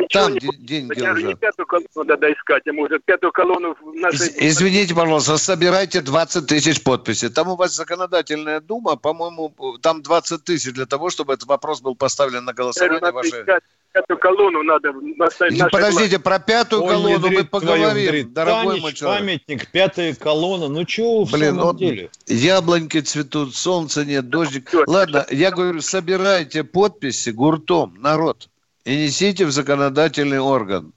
[0.00, 1.40] Ничего Там не деньги не лежат.
[1.40, 4.28] пятую колонну надо искать, а может пятую колонну в нашей...
[4.28, 7.28] Из- Извините, пожалуйста, собирайте 20 тысяч подписей.
[7.28, 11.94] Там у вас законодательная дума, по-моему, там 20 тысяч для того, чтобы этот вопрос был
[11.94, 13.28] поставлен на голосование надо ваше.
[13.40, 18.32] искать пятую колонну надо наставить Не, Подождите, про пятую Ой, колонну мы поговорим, ядрит.
[18.32, 19.20] дорогой Танич, мой человек.
[19.20, 20.68] памятник, пятая колонна.
[20.68, 22.10] Ну, чего в Блин, самом вот деле?
[22.26, 24.70] яблоньки цветут, солнца нет, дождик.
[24.86, 28.48] Ладно, я говорю, собирайте подписи гуртом, народ,
[28.84, 30.92] и несите в законодательный орган.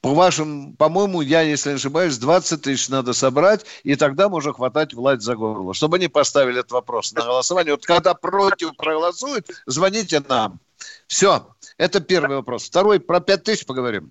[0.00, 4.92] По вашим, по-моему, я, если не ошибаюсь, 20 тысяч надо собрать, и тогда можно хватать
[4.92, 5.72] власть за горло.
[5.72, 7.72] Чтобы они поставили этот вопрос на голосование.
[7.72, 10.60] Вот когда против проголосуют, звоните нам.
[11.06, 11.48] Все,
[11.78, 12.64] это первый вопрос.
[12.64, 14.10] Второй, про 5 тысяч поговорим.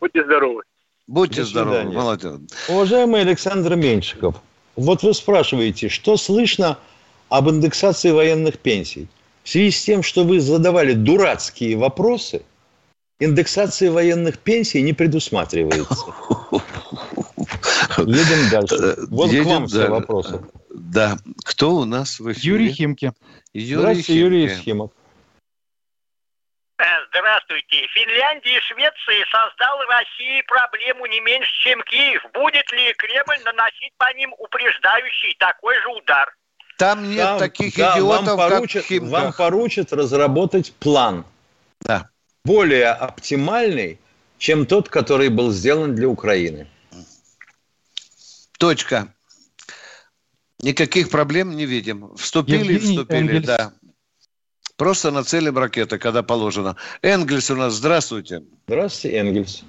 [0.00, 0.62] Будьте здоровы.
[1.06, 2.40] Будьте До здоровы, молодец.
[2.68, 4.36] Уважаемый Александр Меньшиков,
[4.76, 6.78] вот вы спрашиваете, что слышно
[7.28, 9.08] об индексации военных пенсий?
[9.48, 12.44] В связи с тем, что вы задавали дурацкие вопросы,
[13.18, 16.04] индексация военных пенсий не предусматривается.
[17.96, 18.96] Едем дальше.
[19.08, 20.42] Вот Едем к вам все вопросы.
[20.68, 21.16] Да.
[21.46, 22.46] Кто у нас в эфире?
[22.46, 23.12] Юрий Химки.
[23.54, 24.60] Юрий Здравствуйте, Юрий Химки.
[24.60, 24.90] Ефимов.
[26.76, 27.86] Э, Здравствуйте.
[27.94, 32.22] Финляндия и Швеция создал России проблему не меньше, чем Киев.
[32.34, 36.37] Будет ли Кремль наносить по ним упреждающий такой же удар?
[36.78, 39.10] Там нет Там- таких да, идиотов, вам как поручат, Химках.
[39.10, 41.24] вам поручат разработать план.
[41.80, 42.08] Да.
[42.44, 43.98] Более оптимальный,
[44.38, 46.68] чем тот, который был сделан для Украины.
[48.58, 49.12] Точка.
[50.60, 52.14] Никаких проблем не видим.
[52.16, 53.46] Вступили, Евгений вступили, Энгельс.
[53.46, 53.72] да.
[54.76, 56.76] Просто нацелим ракеты, когда положено.
[57.02, 58.44] Энгельс у нас, здравствуйте.
[58.68, 59.64] Здравствуйте, Энгельс.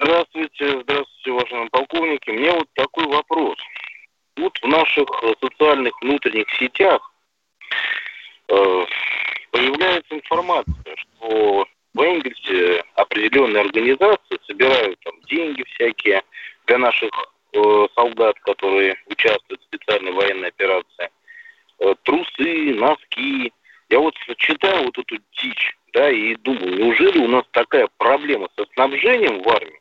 [0.00, 2.30] Здравствуйте, здравствуйте, уважаемые полковники.
[2.30, 3.56] Меня вот такой вопрос.
[4.36, 7.12] Вот в наших э, социальных внутренних сетях
[8.48, 8.86] э,
[9.50, 16.22] появляется информация, что в Энгельсе определенные организации собирают там деньги всякие
[16.66, 17.10] для наших
[17.52, 21.10] э, солдат, которые участвуют в специальной военной операции.
[22.04, 23.52] Трусы, носки.
[23.90, 28.64] Я вот читаю вот эту дичь, да, и думаю, неужели у нас такая проблема со
[28.74, 29.80] снабжением в армии,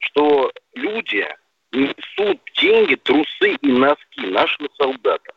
[0.00, 1.24] что люди
[1.72, 5.34] несут деньги, трусы и носки нашим солдатам.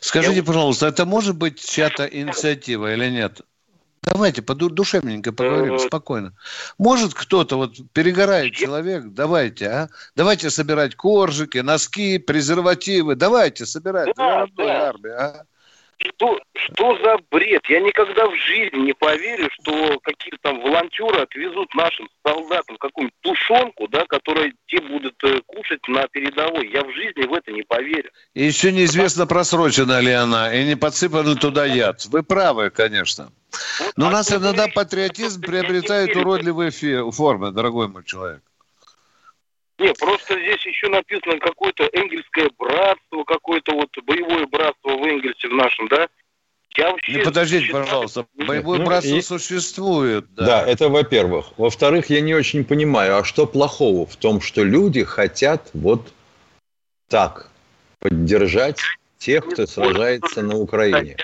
[0.00, 3.40] Скажите, пожалуйста, это может быть чья-то инициатива или нет?
[4.02, 6.32] Давайте душевненько поговорим, Э, спокойно.
[6.78, 9.88] Может кто-то, вот перегорает человек, давайте, а?
[10.14, 14.88] Давайте собирать коржики, носки, презервативы, давайте собирать Да, да.
[14.90, 15.44] армии, а?
[15.98, 17.62] Что, что за бред?
[17.68, 23.88] Я никогда в жизни не поверю, что какие-то там волонтеры отвезут нашим солдатам какую-нибудь тушенку,
[23.88, 26.70] да, которую те будут э, кушать на передовой.
[26.70, 28.10] Я в жизни в это не поверю.
[28.34, 32.04] И еще неизвестно, просрочена ли она, и не подсыпан ли туда яд.
[32.06, 33.32] Вы правы, конечно.
[33.96, 36.70] Но у нас иногда патриотизм приобретает уродливые
[37.10, 38.42] формы, дорогой мой человек.
[39.78, 45.52] Не, просто здесь еще написано какое-то энгельское братство, какое-то вот боевое братство в Энгельсе в
[45.54, 46.08] нашем, да?
[46.78, 47.12] Я вообще...
[47.12, 50.26] Не подождите, считаю- пожалуйста, боевое Ну, братство и- существует.
[50.34, 50.46] Да.
[50.46, 50.66] Да.
[50.66, 51.58] это во-первых.
[51.58, 56.12] Во-вторых, я не очень понимаю, а что плохого в том, что люди хотят вот
[57.08, 57.50] так
[57.98, 58.80] поддержать
[59.18, 61.16] тех, кто сражается на Украине?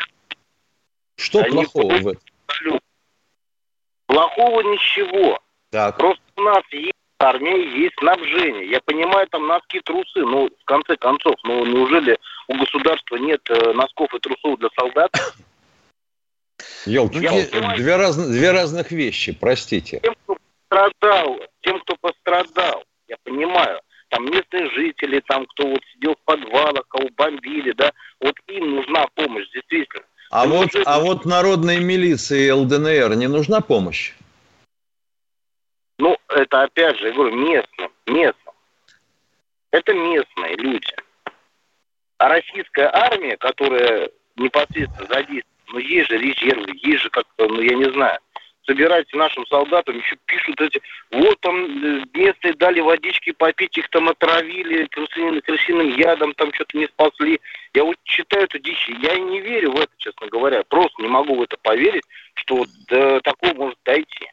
[1.16, 2.80] Что Они плохого в этом?
[4.06, 5.38] Плохого ничего.
[5.70, 8.70] Так, Просто у нас есть армия, есть снабжение.
[8.70, 13.72] Я понимаю, там носки, трусы, но в конце концов, ну неужели у государства нет э,
[13.72, 15.10] носков и трусов для солдат?
[16.86, 20.00] елки две, разно- две разных вещи, простите.
[20.02, 20.36] Тем, кто
[20.68, 26.86] пострадал, тем, кто пострадал, я понимаю, там местные жители, там, кто вот сидел в подвалах,
[26.88, 30.04] кого бомбили, да, вот им нужна помощь, действительно.
[30.30, 34.12] А Ну, вот, а вот народной милиции ЛДНР не нужна помощь?
[36.34, 38.54] Это опять же, я говорю, местным, местным.
[39.70, 40.94] Это местные люди.
[42.18, 47.74] А российская армия, которая непосредственно задействована, ну, есть же резервы, есть же как-то, ну, я
[47.74, 48.18] не знаю,
[48.66, 54.08] собирайте нашим солдатам, еще пишут эти, вот там э, местные дали водички попить, их там
[54.08, 57.40] отравили крысиным, крысиным ядом, там что-то не спасли.
[57.74, 60.62] Я вот читаю эту дичь, я не верю в это, честно говоря.
[60.68, 64.30] Просто не могу в это поверить, что до такого может дойти.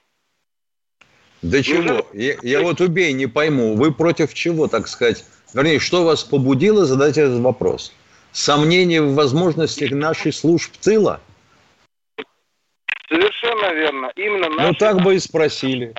[1.41, 2.06] Да чего?
[2.13, 3.75] Я, я вот убей, не пойму.
[3.75, 5.25] Вы против чего, так сказать?
[5.54, 7.93] Вернее, что вас побудило задать этот вопрос?
[8.32, 11.21] Сомнение в возможностях нашей служб тыла?
[13.08, 14.12] Совершенно верно.
[14.15, 14.80] Именно Ну, наши...
[14.80, 15.95] так бы и спросили.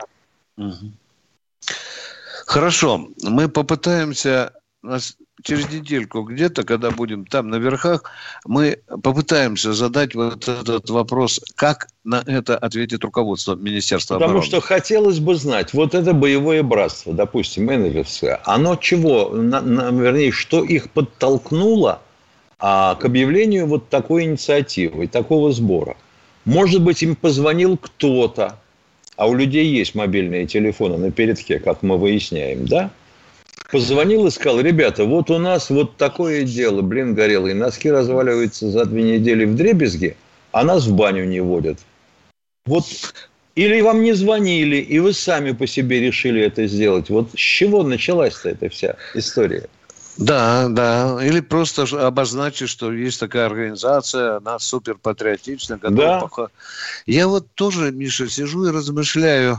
[2.46, 8.05] Хорошо, мы попытаемся нас через недельку где-то, когда будем там на верхах,
[8.46, 14.46] мы попытаемся задать вот этот вопрос, как на это ответит руководство Министерства Потому обороны.
[14.46, 20.33] что хотелось бы знать, вот это боевое братство, допустим, Эннелевское, оно чего, на- на- вернее,
[20.33, 22.00] что их подтолкнуло
[22.59, 25.96] а, к объявлению вот такой инициативы, такого сбора?
[26.44, 28.59] Может быть, им позвонил кто-то,
[29.16, 32.90] а у людей есть мобильные телефоны на передке, как мы выясняем, да?
[33.72, 38.85] Позвонил и сказал, ребята, вот у нас вот такое дело, блин, горелый, носки разваливаются за
[38.85, 40.16] две недели в дребезге,
[40.50, 41.78] а нас в баню не водят.
[42.66, 42.85] Вот
[43.54, 47.11] или вам не звонили, и вы сами по себе решили это сделать.
[47.11, 49.68] Вот с чего началась-то эта вся история?
[50.16, 51.18] Да, да.
[51.22, 55.78] Или просто обозначить, что есть такая организация, она суперпатриотичная.
[55.78, 56.20] готова Да.
[56.20, 56.50] поха-
[57.06, 59.59] Я вот тоже, Миша, сижу и размышляю.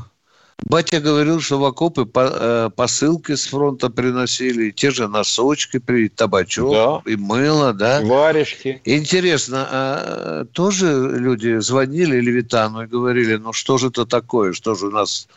[0.64, 6.74] Батя говорил, что в окопы э, посылки с фронта приносили, те же носочки, при табачок
[6.74, 7.12] Да.
[7.12, 8.02] и мыло, да?
[8.02, 8.82] Варежки.
[8.86, 10.88] Интересно, а тоже
[11.18, 15.28] люди звонили Левитану и говорили, ну что же это такое, что же у нас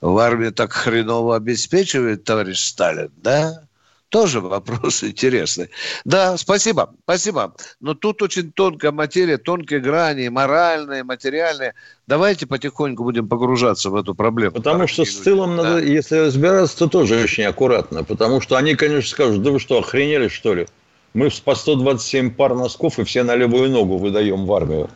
[0.00, 3.62] в армии так хреново обеспечивает товарищ Сталин, да?
[4.10, 5.70] Тоже вопрос интересный.
[6.04, 7.54] Да, спасибо, спасибо.
[7.80, 11.74] Но тут очень тонкая материя, тонкие грани, моральные, материальные.
[12.08, 14.52] Давайте потихоньку будем погружаться в эту проблему.
[14.56, 15.62] Потому что с тылом Да.
[15.62, 18.02] надо, если разбираться, то тоже очень аккуратно.
[18.02, 20.66] Потому что они, конечно, скажут, да вы что, охренели, что ли?
[21.14, 24.90] Мы по 127 пар носков и все на левую ногу выдаем в армию.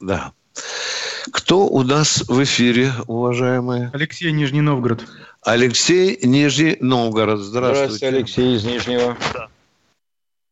[0.00, 0.32] Да.
[1.32, 3.90] Кто у нас в эфире, уважаемые?
[3.92, 5.04] Алексей Нижний Новгород.
[5.42, 7.40] Алексей Нижний Новгород.
[7.40, 7.92] Здравствуйте.
[7.94, 9.16] Здравствуйте, Алексей из Нижнего.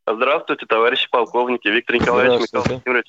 [0.07, 2.65] Здравствуйте, товарищи полковники, Виктор Николаевич, Михаил.
[2.65, 3.07] Владимирович.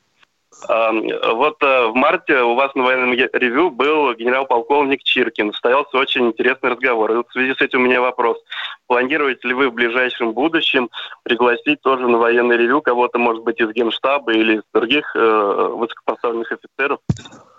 [0.67, 5.51] Вот э, в марте у вас на военном ревю был генерал-полковник Чиркин.
[5.51, 7.11] Состоялся очень интересный разговор.
[7.11, 8.37] И вот в связи с этим у меня вопрос.
[8.87, 10.89] Планируете ли вы в ближайшем будущем
[11.23, 16.51] пригласить тоже на военный ревю кого-то, может быть, из генштаба или из других э, высокопоставленных
[16.51, 16.99] офицеров?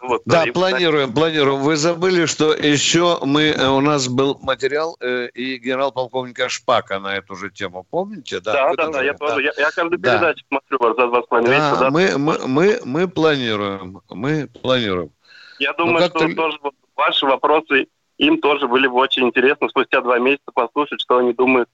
[0.08, 1.60] Вот, Да, и- планируем, планируем.
[1.60, 7.14] Вы забыли, что еще мы, э, у нас был материал э, и генерал-полковника Шпака на
[7.16, 7.86] эту же тему.
[7.90, 8.40] Помните?
[8.40, 9.34] Да, Вы да, да, я тоже?
[9.34, 9.44] тоже.
[9.46, 10.12] Я, я каждую Да.
[10.14, 11.74] передачу смотрю за два с половиной месяца.
[11.76, 11.90] Да, да.
[11.90, 14.00] мы, мы, мы, мы планируем.
[14.08, 15.10] Мы планируем.
[15.58, 20.00] Я Ну, думаю, что тоже вот ваши вопросы им тоже были бы очень интересны спустя
[20.00, 21.68] два месяца послушать, что они думают.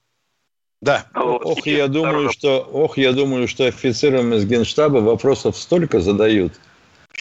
[0.81, 1.05] Да.
[1.15, 1.41] Вот.
[1.45, 6.53] Ох, я думаю, что, ох, я думаю, что офицерам из Генштаба вопросов столько задают,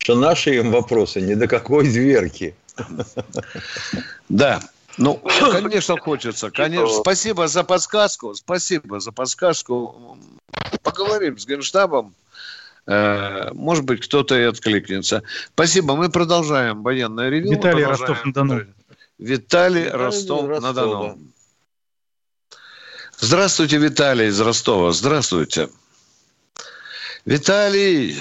[0.05, 2.55] что наши им вопросы ни до какой дверки.
[4.29, 4.61] Да.
[4.99, 6.51] Ну, конечно, хочется.
[6.51, 6.87] Конечно.
[6.89, 7.01] Что?
[7.01, 8.35] Спасибо за подсказку.
[8.35, 10.19] Спасибо за подсказку.
[10.83, 12.15] Поговорим с Генштабом.
[12.87, 15.23] Э, Может быть, кто-то и откликнется.
[15.55, 15.97] Спасибо.
[15.97, 17.53] Мы продолжаем военное ревю.
[17.53, 17.85] Виталий.
[17.85, 18.61] Ростов-на-Дону.
[19.19, 21.19] Виталий Виталий Ростов-на-Дону.
[23.19, 24.93] Здравствуйте, Виталий из Ростова.
[24.93, 25.71] Здравствуйте.
[27.25, 28.17] Виталий,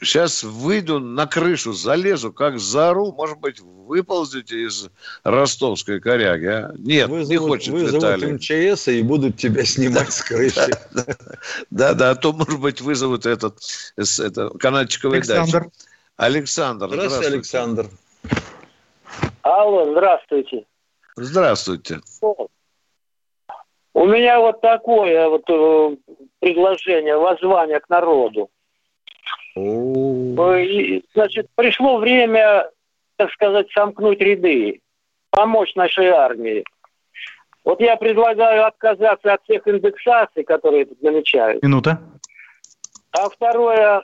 [0.00, 4.88] сейчас выйду на крышу, залезу, как заору, может быть, выползете из
[5.22, 6.72] ростовской коряги, а?
[6.76, 8.32] Нет, не Вызовут, хочет вызовут Виталий.
[8.72, 10.70] МЧС и будут тебя снимать с крыши.
[11.70, 13.58] Да-да, а то, может быть, вызовут этот,
[14.58, 15.60] канатчиковый Александр.
[15.60, 15.72] датчик.
[16.16, 17.34] Александр, Здравствуйте, здравствуйте.
[17.36, 17.90] Александр.
[19.42, 20.64] Алло, здравствуйте.
[21.16, 22.00] Здравствуйте.
[23.94, 25.96] У меня вот такое вот э,
[26.40, 28.50] предложение, воззвание к народу.
[29.56, 32.70] Э, и, Значит, пришло время,
[33.16, 34.80] так сказать, сомкнуть ряды,
[35.30, 36.64] помочь нашей армии.
[37.64, 41.62] Вот я предлагаю отказаться от всех индексаций, которые тут намечают.
[41.62, 42.00] Минута.
[43.12, 44.02] А второе,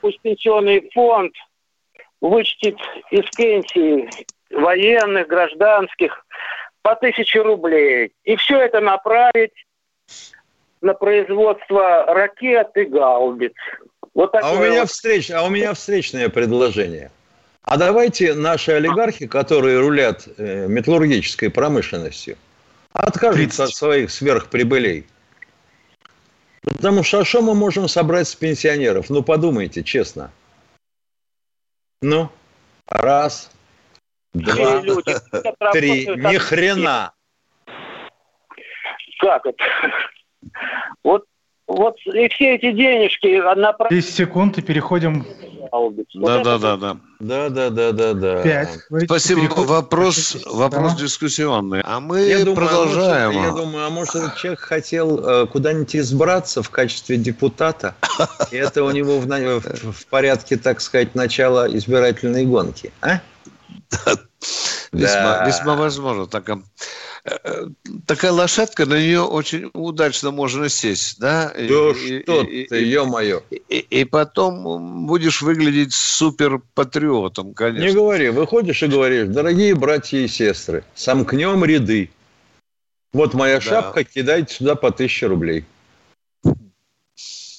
[0.00, 1.32] пусть пенсионный фонд
[2.20, 2.76] вычтет
[3.10, 4.08] из пенсии
[4.50, 6.24] военных, гражданских
[6.82, 8.12] по тысяче рублей.
[8.24, 9.54] И все это направить
[10.84, 13.52] на производство ракет и гаубиц.
[14.12, 14.90] Вот А у меня вот.
[14.90, 17.10] встреч, а у меня встречное предложение.
[17.62, 22.36] А давайте наши олигархи, которые рулят э, металлургической промышленностью,
[22.92, 25.06] откажутся от своих сверхприбылей.
[26.62, 29.08] Потому что а что мы можем собрать с пенсионеров?
[29.08, 30.30] Ну, подумайте, честно.
[32.02, 32.28] Ну,
[32.86, 33.50] раз,
[34.34, 34.82] два,
[35.72, 36.06] три.
[36.16, 37.14] Ни хрена.
[39.20, 39.64] Как это?
[41.02, 41.24] Вот,
[41.66, 45.24] вот и все эти денежки направить 10 секунд и переходим.
[45.72, 46.06] гаубиц.
[46.14, 46.96] Вот это Да-да-да-да.
[47.20, 48.42] Да, да, да, да, да.
[48.42, 48.78] Пять.
[49.06, 49.40] Спасибо.
[49.56, 50.98] Вопрос, вопрос Да.
[51.00, 51.80] дискуссионный.
[51.82, 53.30] А мы Я думаю, продолжаем.
[53.30, 57.94] А может, я думаю, а может этот человек хотел э, куда-нибудь избраться в качестве депутата?
[58.52, 62.92] И это у него в- в порядке, так сказать, начала избирательной гонки.
[63.00, 63.20] А?
[64.94, 65.46] Весьма, Да.
[65.46, 66.26] весьма возможно.
[66.26, 66.62] Такая,
[67.24, 67.66] э,
[68.06, 71.52] такая лошадка, на нее очень удачно можно сесть, да?
[71.54, 71.66] Да и-
[72.22, 73.42] что и- ты, и- ё-моё.
[73.50, 77.92] и, и потом будешь выглядеть супер патриотом, Не конечно.
[78.00, 82.10] говори, выходишь и говоришь, дорогие братья и сестры, сомкнем ряды.
[83.12, 85.64] Вот моя шапка, кидайте сюда по тысяче рублей.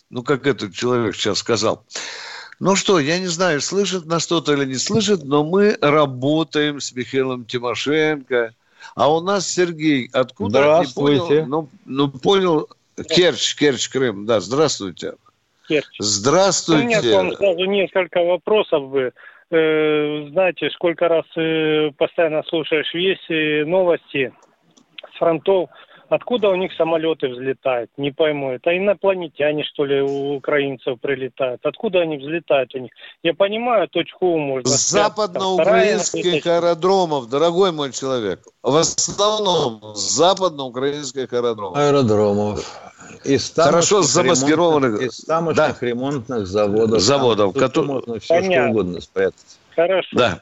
[0.10, 1.84] Ну, как этот человек сейчас сказал.
[2.60, 6.94] Ну что, я не знаю, слышит нас кто-то или не слышит, но мы работаем с
[6.94, 8.54] Михаилом Тимошенко.
[8.96, 10.60] А у нас Сергей, откуда?
[10.60, 11.20] Не Здравствуйте.
[11.20, 12.70] понял, ну, ну, понял,
[13.10, 14.26] Керчь, Керчь, Крым.
[14.26, 15.16] Да, здравствуйте.
[15.68, 15.98] Керчь.
[16.00, 16.84] Здравствуйте.
[16.84, 19.12] У меня к вам сразу несколько вопросов бы.
[19.52, 24.34] Э, знаете, сколько раз э, постоянно слушаешь вести новости
[25.14, 25.70] с фронтов,
[26.16, 28.52] откуда у них самолеты взлетают, не пойму.
[28.52, 31.62] Это инопланетяне, что ли, у украинцев прилетают.
[31.66, 32.92] Откуда они взлетают у них?
[33.24, 34.70] Я понимаю, точку можно...
[34.70, 38.40] С западноукраинских аэродромов, дорогой мой человек.
[38.64, 41.78] В основном с западноукраинских аэродромов.
[41.78, 42.82] Аэродромов.
[43.24, 47.00] Из Хорошо замаскированных- ремонтных- Из тамошних ремонтных заводов.
[47.00, 48.70] Заводов, Там, которые- можно все что Понятно.
[48.70, 49.58] угодно спрятать.
[49.76, 50.08] Хорошо.
[50.18, 50.42] Да.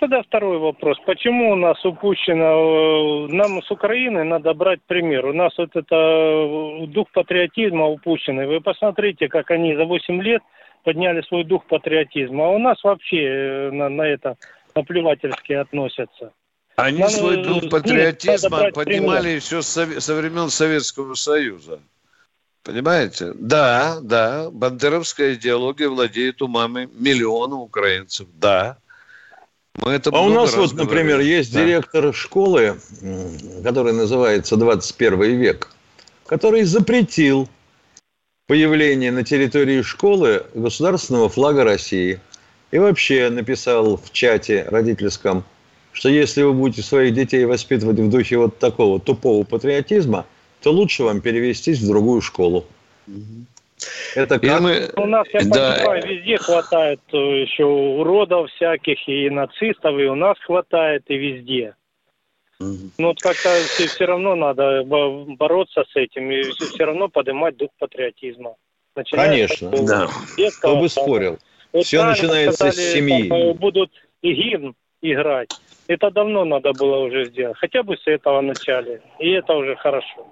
[0.00, 0.96] Тогда второй вопрос.
[1.04, 5.26] Почему у нас упущено, э, нам с Украины надо брать пример.
[5.26, 8.46] У нас вот это э, дух патриотизма упущенный.
[8.46, 10.42] Вы посмотрите, как они за 8 лет
[10.84, 12.46] подняли свой дух патриотизма.
[12.46, 14.36] А у нас вообще э, на, на это
[14.74, 16.32] наплевательски относятся.
[16.76, 19.36] Они Нам, свой дух патриотизма поднимали пример.
[19.36, 21.78] еще со, со времен Советского Союза.
[22.62, 23.32] Понимаете?
[23.34, 28.28] Да, да, бандеровская идеология владеет умами миллионов украинцев.
[28.32, 28.78] Да.
[29.76, 31.64] Мы это а у нас вот, например, есть да.
[31.64, 32.78] директор школы,
[33.62, 35.70] который называется 21 век,
[36.26, 37.48] который запретил
[38.46, 42.20] появление на территории школы государственного флага России.
[42.72, 45.44] И вообще написал в чате родительском,
[45.92, 50.26] что если вы будете своих детей воспитывать в духе вот такого тупого патриотизма,
[50.62, 52.66] то лучше вам перевестись в другую школу.
[54.14, 54.60] Это как?
[54.60, 54.90] Мы...
[54.96, 55.76] У нас, я да.
[55.76, 61.74] понимаю, везде хватает э, еще уродов всяких, и нацистов, и у нас хватает, и везде.
[62.58, 67.70] Ну, вот как-то все, все равно надо бороться с этим, и все равно поднимать дух
[67.78, 68.56] патриотизма.
[68.94, 70.08] Начиная Конечно, да.
[70.36, 71.38] Детского, Кто бы спорил.
[71.72, 73.28] Вот все начинается сказали, с семьи.
[73.28, 75.50] Там, э, будут и гимн играть.
[75.86, 77.56] Это давно надо было уже сделать.
[77.58, 79.00] Хотя бы с этого начали.
[79.18, 80.26] И это уже хорошо.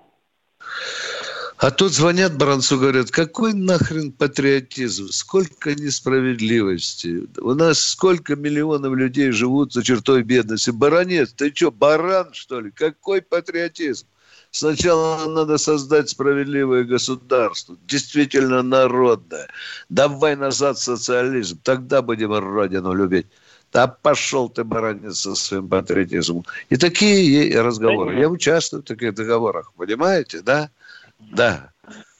[1.59, 7.27] А тут звонят Баранцу, говорят, какой нахрен патриотизм, сколько несправедливости.
[7.41, 10.71] У нас сколько миллионов людей живут за чертой бедности.
[10.71, 12.71] Баранец, ты что, баран, что ли?
[12.71, 14.07] Какой патриотизм?
[14.53, 19.49] Сначала надо создать справедливое государство, действительно народное.
[19.89, 23.27] Давай назад социализм, тогда будем Родину любить.
[23.73, 26.45] Да пошел ты, баранец, со своим патриотизмом.
[26.71, 28.17] И такие разговоры.
[28.17, 30.71] Я участвую в таких договорах, понимаете, да?
[31.19, 31.71] Да.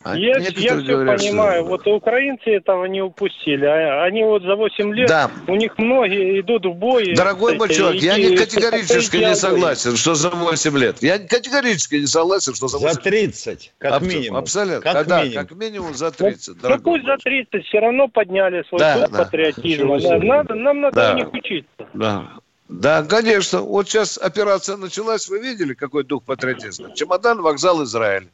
[0.05, 1.63] А я, я все говорят, понимаю.
[1.63, 1.71] Что...
[1.71, 3.65] Вот украинцы этого не упустили.
[3.65, 5.31] А они вот за 8 лет, да.
[5.49, 7.15] у них многие идут в бой.
[7.15, 11.03] Дорогой мой человек, я не категорически не согласен, что за 8 лет.
[11.03, 14.39] Я категорически не согласен, что за 8 За 30, как Аб- минимум.
[14.39, 14.81] Абсолютно.
[14.81, 15.47] Как, да, минимум.
[15.47, 16.63] как минимум за 30.
[16.63, 19.25] Ну, ну пусть за 30, все равно подняли свой да, дух да.
[19.25, 20.01] патриотизма.
[20.01, 21.13] Да, надо, нам надо да.
[21.13, 21.89] у них учиться.
[21.93, 22.33] Да.
[22.69, 23.63] Да, конечно.
[23.63, 26.95] Вот сейчас операция началась, вы видели, какой дух патриотизма?
[26.95, 28.29] Чемодан, вокзал, Израиль.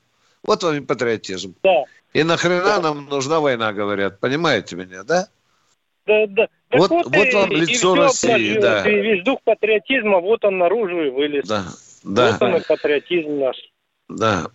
[0.44, 1.54] Вот вам и патриотизм.
[1.62, 1.84] Да.
[2.12, 2.80] И нахрена да.
[2.80, 4.20] нам нужна война, говорят.
[4.20, 5.28] Понимаете меня, да?
[6.06, 6.48] Да, да.
[6.68, 8.88] Так вот, вот, вот вам и, лицо и России, да.
[8.88, 11.46] И весь дух патриотизма, вот он наружу и вылез.
[11.46, 11.64] Да,
[12.02, 12.32] да.
[12.32, 13.56] Вот он и патриотизм наш.
[14.08, 14.46] Да.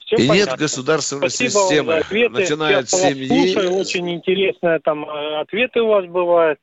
[0.00, 0.50] Все и понятно.
[0.50, 2.32] нет государственной Спасибо системы, ответы.
[2.34, 3.52] начиная от семьи.
[3.52, 6.58] Слушаю, очень интересные там э, ответы у вас бывают.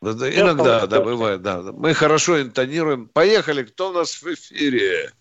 [0.00, 1.60] Да, да, иногда, да, бывает, да.
[1.62, 3.08] Мы хорошо интонируем.
[3.08, 5.12] Поехали, кто у нас в эфире?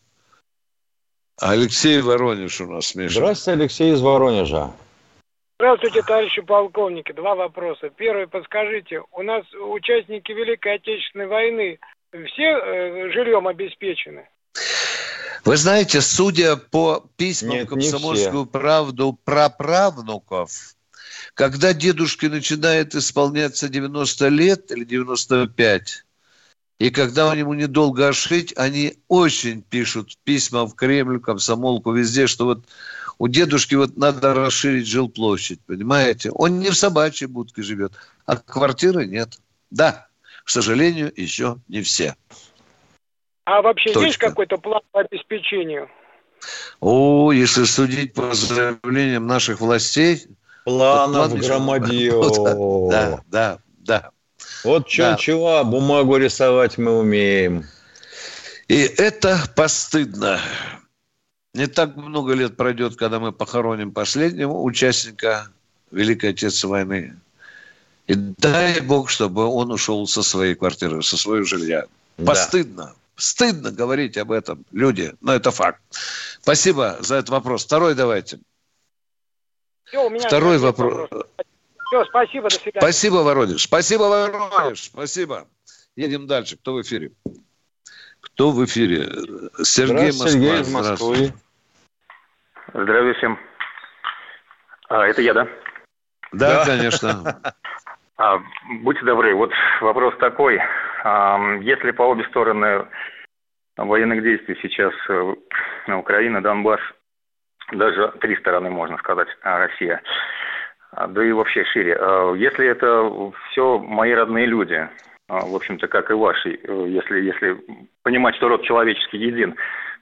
[1.41, 3.15] Алексей Воронеж у нас, Миша.
[3.15, 4.71] Здравствуйте, Алексей из Воронежа.
[5.57, 7.11] Здравствуйте, товарищи полковники.
[7.13, 7.89] Два вопроса.
[7.89, 11.79] Первый, подскажите, у нас участники Великой Отечественной войны
[12.11, 14.27] все э, жильем обеспечены?
[15.43, 20.75] Вы знаете, судя по письмам Нет, комсомольскую правду про правнуков,
[21.33, 26.03] когда дедушке начинает исполняться 90 лет или 95,
[26.81, 32.65] и когда ему недолго ошить, они очень пишут письма в Кремль, комсомолку, везде, что вот
[33.19, 36.31] у дедушки вот надо расширить жилплощадь, понимаете?
[36.31, 37.93] Он не в собачьей будке живет,
[38.25, 39.37] а квартиры нет.
[39.69, 40.07] Да,
[40.43, 42.15] к сожалению, еще не все.
[43.45, 44.05] А вообще Точка.
[44.07, 45.87] есть какой-то план по обеспечению?
[46.79, 50.25] О, если судить по заявлениям наших властей...
[50.65, 52.11] Планов план громадье.
[52.89, 54.11] Да, да, да.
[54.63, 55.63] Вот чего-чего, да.
[55.63, 57.65] бумагу рисовать мы умеем.
[58.67, 60.39] И это постыдно.
[61.53, 65.47] Не так много лет пройдет, когда мы похороним последнего участника
[65.91, 67.15] Великой Отечественной войны.
[68.07, 71.85] И дай Бог, чтобы он ушел со своей квартиры, со своего жилья.
[72.25, 72.85] Постыдно.
[72.85, 72.95] Да.
[73.15, 75.81] Стыдно говорить об этом, люди, но это факт.
[76.41, 77.65] Спасибо за этот вопрос.
[77.65, 78.39] Второй давайте.
[79.83, 81.09] Все, Второй вопрос.
[81.09, 81.25] вопрос.
[81.91, 82.79] Все, спасибо, до свидания.
[82.79, 83.63] Спасибо, Воронеж.
[83.63, 84.83] Спасибо, Воронеж.
[84.83, 85.47] Спасибо.
[85.97, 86.55] Едем дальше.
[86.55, 87.11] Кто в эфире?
[88.21, 89.09] Кто в эфире?
[89.61, 90.29] Сергей Москва.
[90.29, 91.33] Сергей из Москвы.
[92.73, 93.37] Здравия всем.
[94.87, 95.47] А, это я, да?
[96.31, 96.65] Да, да.
[96.65, 97.41] конечно.
[98.15, 98.39] А,
[98.83, 100.61] будьте добры, вот вопрос такой.
[101.03, 102.87] А, если по обе стороны
[103.75, 105.35] военных действий сейчас э,
[105.87, 106.79] на Украине, Донбасс,
[107.73, 110.01] даже три стороны, можно сказать, а, Россия,
[110.91, 111.97] да и вообще шире.
[111.99, 114.87] А, если это все мои родные люди,
[115.27, 117.57] а, в общем-то, как и ваши, э, если, если
[118.03, 119.55] понимать, что род человеческий един,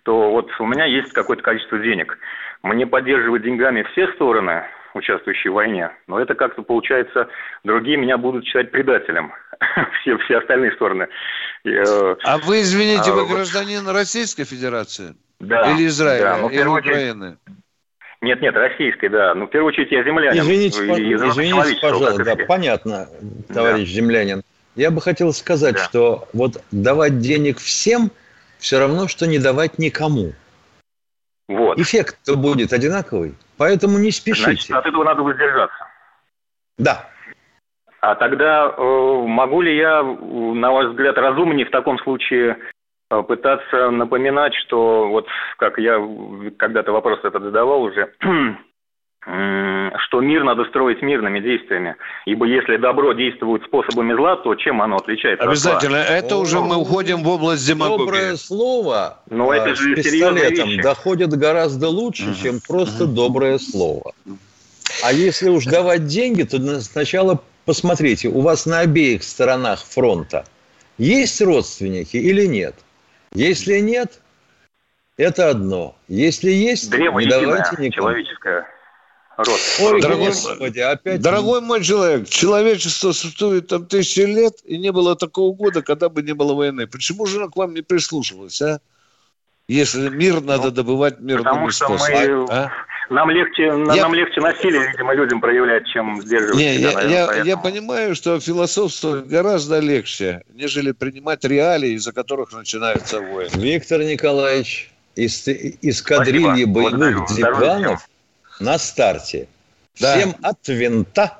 [0.03, 2.17] то вот у меня есть какое-то количество денег.
[2.63, 4.63] Мне поддерживать деньгами все стороны,
[4.95, 7.29] участвующие в войне, но это как-то получается,
[7.63, 9.31] другие меня будут считать предателем.
[10.01, 11.07] все, все остальные стороны.
[11.65, 15.15] Э, а вы, извините, а, вы гражданин Российской Федерации?
[15.39, 15.71] Да.
[15.73, 16.23] Или Израиля?
[16.23, 17.37] Да, ну, или Украины?
[18.21, 19.33] Нет, нет, российской, да.
[19.33, 20.41] Ну, в первую очередь, я землянин.
[20.41, 23.07] Извините, извините пожалуйста, да, понятно,
[23.53, 23.95] товарищ да.
[23.95, 24.41] землянин.
[24.75, 25.83] Я бы хотел сказать, да.
[25.83, 28.11] что вот давать денег всем
[28.57, 30.33] все равно, что не давать никому.
[31.47, 31.79] Вот.
[31.79, 34.43] Эффект-то будет одинаковый, поэтому не спешите.
[34.43, 35.87] Значит, от этого надо воздержаться.
[36.77, 37.09] Да.
[38.01, 38.81] А тогда э,
[39.25, 42.57] могу ли я, на ваш взгляд, разумнее в таком случае э,
[43.09, 45.25] пытаться напоминать, что вот
[45.57, 45.95] как я
[46.57, 48.13] когда-то вопрос этот задавал уже,
[49.25, 51.95] что мир надо строить мирными действиями.
[52.25, 56.01] Ибо если добро действует способами зла, то чем оно отличается Обязательно.
[56.01, 56.15] от зла?
[56.17, 58.05] Это уже мы уходим в область демагогии.
[58.05, 60.81] Доброе слово Но а, это же с пистолетом вещи.
[60.83, 64.13] доходит гораздо лучше, чем просто доброе слово.
[65.03, 70.45] А если уж давать деньги, то на- сначала посмотрите, у вас на обеих сторонах фронта
[70.97, 72.75] есть родственники или нет?
[73.33, 74.21] Если нет,
[75.17, 75.95] это одно.
[76.07, 77.91] Если есть, Древо не давайте никому.
[77.91, 78.67] человеческое.
[79.37, 79.59] Род.
[79.81, 81.21] Ой, Дорогой, господи, опять...
[81.21, 86.21] дорогой мой человек, человечество существует там тысячи лет, и не было такого года, когда бы
[86.21, 86.87] не было войны.
[86.87, 88.81] Почему же она к вам не прислушивалась, а?
[89.69, 92.33] Если мир надо добывать мирными Потому что способами.
[92.33, 92.71] мы, а?
[93.09, 97.17] Нам, легче, Я- нам легче насилие, видимо, людям проявлять, чем сдерживать Не, себя, я, наверное,
[97.19, 97.47] я- поэтому.
[97.47, 103.49] я понимаю, что философствовать гораздо легче, нежели принимать реалии, из-за которых начинаются войны.
[103.53, 106.71] Виктор Николаевич, из, из кадрильи Спасибо.
[106.89, 108.07] боевых диванов
[108.59, 109.47] на старте.
[109.99, 110.15] Да.
[110.17, 111.35] Всем от винта.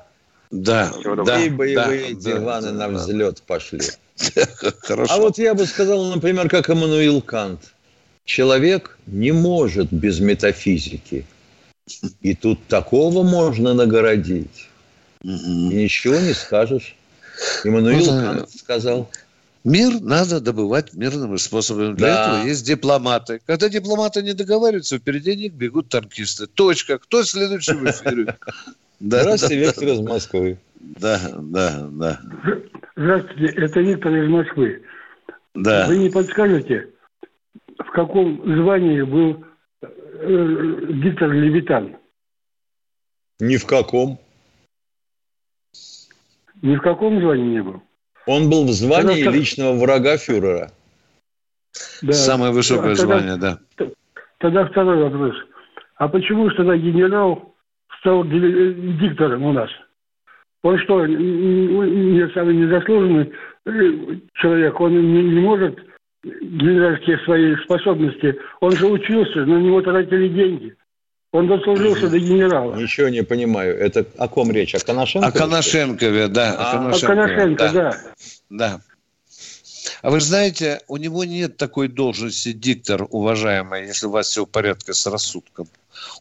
[0.50, 0.92] Да,
[1.24, 2.98] Да, и боевые да, диваны да, на да.
[2.98, 3.80] взлет пошли.
[4.82, 5.14] Хорошо.
[5.14, 7.60] А вот я бы сказал, например, как Эммануил Кант.
[8.24, 11.24] Человек не может без метафизики.
[12.20, 14.68] И тут такого можно нагородить.
[15.22, 16.96] И ничего не скажешь.
[17.64, 18.20] Эммануил Ну.
[18.22, 19.10] Кант сказал.
[19.64, 21.94] Мир надо добывать мирными способами.
[21.94, 22.26] Для Да.
[22.36, 23.40] этого есть дипломаты.
[23.44, 26.46] Когда дипломаты не договариваются, впереди них бегут танкисты.
[26.46, 26.98] Точка.
[26.98, 28.36] Кто следующий в эфире?
[29.00, 30.58] Да, Здравствуйте, Виктор из Москвы.
[30.78, 32.20] Да, да, да.
[32.96, 34.82] Здравствуйте, это Виктор из Москвы.
[35.54, 35.86] Да.
[35.86, 36.88] Вы не подскажете,
[37.78, 39.42] в каком звании был
[40.20, 41.96] э, диктор Левитан?
[43.40, 44.18] Ни в каком.
[46.62, 47.82] Ни в каком звании не был?
[48.26, 50.70] Он был в звании Тогда- личного врага фюрера.
[52.02, 52.12] Да.
[52.12, 53.58] Самое высокое А тогда- звание, да.
[54.38, 55.34] Тогда второй вопрос.
[55.96, 57.54] А почему же тогда генерал
[58.00, 59.70] стал э, диктором у нас?
[60.62, 63.32] Он что, н- н- не самый незаслуженный
[63.66, 64.78] э, человек?
[64.80, 65.78] Он не, не может
[66.22, 68.36] генеральские свои способности.
[68.60, 70.76] Он же учился, на него тратили деньги.
[71.32, 72.74] Он дослужился до генерала.
[72.74, 73.78] Ничего не понимаю.
[73.78, 74.74] Это о ком речь?
[74.74, 75.28] О Коношенко?
[75.28, 76.54] О Коношенкове, да.
[76.54, 77.96] О А Коношенкове, Коношенко, да.
[78.50, 78.80] Да.
[80.02, 84.48] А вы знаете, у него нет такой должности диктор, уважаемый, если у вас все в
[84.48, 85.68] порядке с рассудком.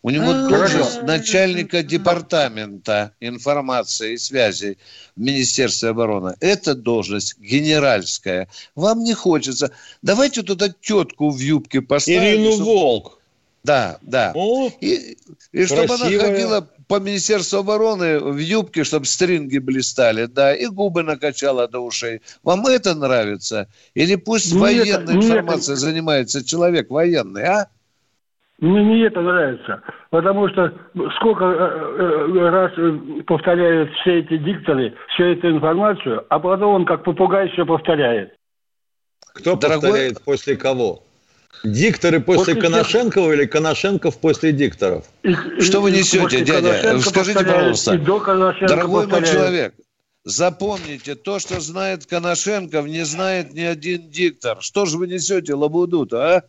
[0.01, 4.77] У него А, должность начальника департамента информации и связи
[5.15, 6.35] в Министерстве обороны.
[6.39, 8.47] Это должность генеральская.
[8.75, 9.71] Вам не хочется.
[10.01, 12.23] Давайте туда тетку в юбке поставим.
[12.23, 13.15] Ирину чтоб- Волк.
[13.63, 14.31] Да, да.
[14.35, 15.17] О, И,
[15.51, 21.03] и чтобы она ходила по Министерству обороны в юбке, чтобы стринги блистали, да, и губы
[21.03, 22.21] накачала до ушей.
[22.41, 23.67] Вам это нравится?
[23.95, 25.23] Или пусть Нет, военной нет.
[25.25, 27.67] информацией занимается человек военный, а?
[28.61, 30.73] Мне не это нравится, потому что
[31.15, 36.85] сколько э, э, раз э, повторяют все эти дикторы, всю эту информацию, а потом он
[36.85, 38.33] как попугай все повторяет.
[39.33, 41.03] Кто Дорогой- повторяет после кого?
[41.63, 45.05] Дикторы после, После Коношенкова или Коношенков после дикторов?
[45.23, 46.99] И- Что вы и несете, дядя?
[46.99, 47.97] Скажите, пожалуйста, и
[48.67, 49.33] Дорогой мой повторяет.
[49.33, 49.73] человек,
[50.25, 54.57] запомните, то, что знает Коношенков, не знает ни один диктор.
[54.61, 56.43] Что же вы несете лабуду-то, а?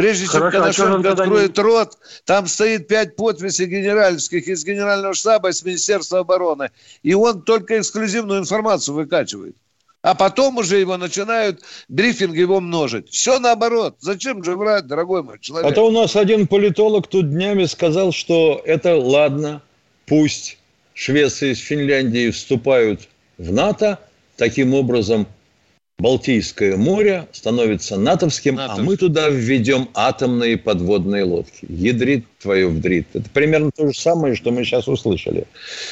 [0.00, 4.64] Прежде чем Хорошо, а он Коношенко тогда откроет рот, там стоит пять подписей генеральских из
[4.64, 6.70] Генерального штаба, из Министерства обороны.
[7.02, 9.56] И он только эксклюзивную информацию выкачивает.
[10.00, 13.10] А потом уже его начинают брифинг его множить.
[13.10, 13.96] Все наоборот.
[14.00, 15.70] Зачем же врать, дорогой мой человек?
[15.70, 19.60] А то у нас один политолог тут днями сказал, что это ладно,
[20.06, 20.56] пусть
[20.94, 23.98] Швеция с Финляндией вступают в НАТО,
[24.38, 25.26] таким образом
[26.00, 28.84] Балтийское море становится натовским, а Натовским.
[28.86, 31.66] мы туда введем атомные подводные лодки.
[31.68, 33.06] Ядрит твою вдрит.
[33.14, 35.44] Это примерно то же самое, что мы сейчас услышали.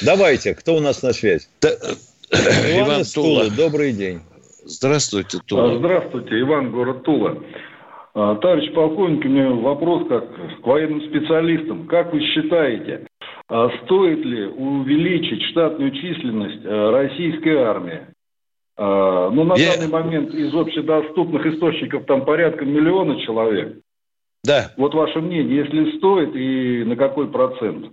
[0.02, 1.48] Давайте, кто у нас на связь?
[1.62, 3.56] Иван Иван из Тулы, Тула.
[3.56, 4.20] добрый день.
[4.64, 5.78] Здравствуйте, А, Тула.
[5.78, 7.38] Здравствуйте, Иван, город Тула.
[8.14, 10.24] А, Товарищ полковник, у меня вопрос как
[10.62, 11.86] к военным специалистам.
[11.86, 13.06] Как вы считаете,
[13.48, 18.00] а стоит ли увеличить штатную численность российской армии?
[18.78, 23.80] А, Ну, на Я- данный момент из общедоступных источников там порядка миллиона человек.
[24.44, 24.72] Да.
[24.76, 27.92] Вот ваше мнение, если стоит и на какой процент?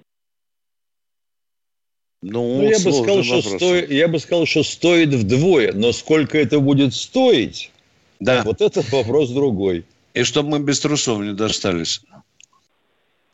[2.22, 6.38] Ну, Ну, я, бы сказал, что стоит, я бы сказал, что стоит вдвое, но сколько
[6.38, 7.72] это будет стоить,
[8.20, 8.44] Да.
[8.46, 9.86] вот это вопрос другой.
[10.14, 12.02] И чтобы мы без трусов не достались.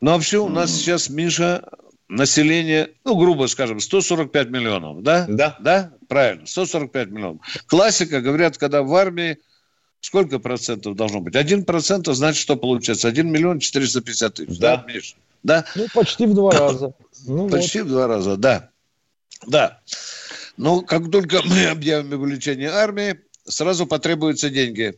[0.00, 1.62] Ну, а вообще у нас сейчас, Миша,
[2.12, 5.26] население, ну, грубо скажем, 145 миллионов, да?
[5.28, 5.56] Да.
[5.60, 5.92] Да?
[6.08, 7.40] Правильно, 145 миллионов.
[7.66, 9.38] Классика, говорят, когда в армии
[10.00, 11.36] сколько процентов должно быть?
[11.36, 13.08] Один процент, значит, что получается?
[13.08, 14.92] Один миллион четыреста пятьдесят тысяч, да, Да.
[14.92, 15.14] Миша?
[15.42, 15.64] Да?
[15.74, 16.92] Ну, почти в два раза.
[17.26, 18.70] Ну, Почти в два раза, да.
[19.46, 19.80] Да.
[20.56, 24.94] Но как только мы объявим увеличение армии, сразу потребуются деньги.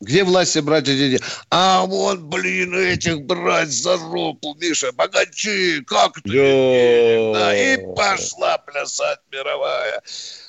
[0.00, 1.20] Где власти брать эти деньги?
[1.50, 7.32] А вот, блин, этих брать за ропу, Миша, богачи, как ты?
[7.34, 10.00] Да, и пошла плясать мировая.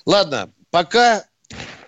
[0.05, 1.25] Ладно, пока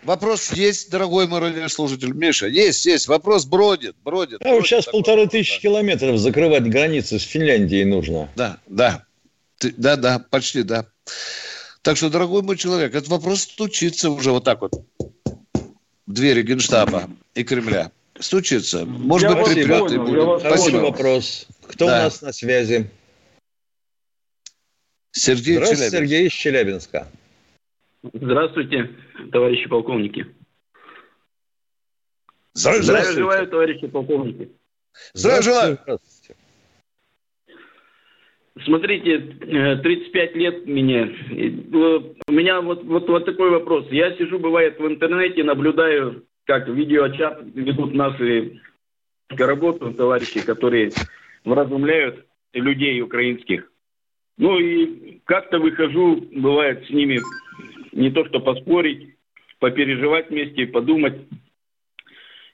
[0.02, 2.14] вопрос есть, дорогой мой радиослушатель.
[2.14, 4.42] Миша, есть, есть, вопрос бродит, бродит.
[4.44, 5.04] А вот бродит сейчас такой.
[5.04, 8.28] полторы тысячи километров закрывать границы с Финляндией нужно.
[8.36, 9.06] Да, да.
[9.60, 10.88] Ты- да, да, почти, да.
[11.84, 14.72] Так что, дорогой мой человек, этот вопрос стучится уже вот так вот
[16.12, 17.92] в двери Генштаба и Кремля.
[18.20, 18.86] Стучится.
[18.86, 20.44] Может Я быть, припрятый понял, будет.
[20.44, 20.78] вас Спасибо.
[20.82, 21.48] вопрос.
[21.68, 22.00] Кто Да.
[22.02, 22.90] у нас на связи?
[25.14, 25.98] Сергей Здравствуйте, Челябинск.
[25.98, 27.08] Сергей из Челябинска.
[28.14, 28.90] Здравствуйте,
[29.32, 30.26] товарищи полковники.
[32.54, 34.52] Здравия Здравия желаю, товарищи полковники.
[35.14, 35.80] Здравия желаю.
[38.66, 41.06] Смотрите, э, 35 лет мне.
[41.32, 43.88] И, э, У меня вот, вот, вот такой вопрос.
[43.92, 48.62] Я сижу, бывает, в интернете, наблюдаю, как видеочат ведут наши
[49.30, 50.92] к работу товарищи, которые
[51.46, 53.72] вразумляют людей украинских.
[54.38, 57.22] Ну и как-то выхожу, бывает, с ними
[57.94, 59.16] не то что поспорить,
[59.60, 61.22] попереживать вместе, подумать.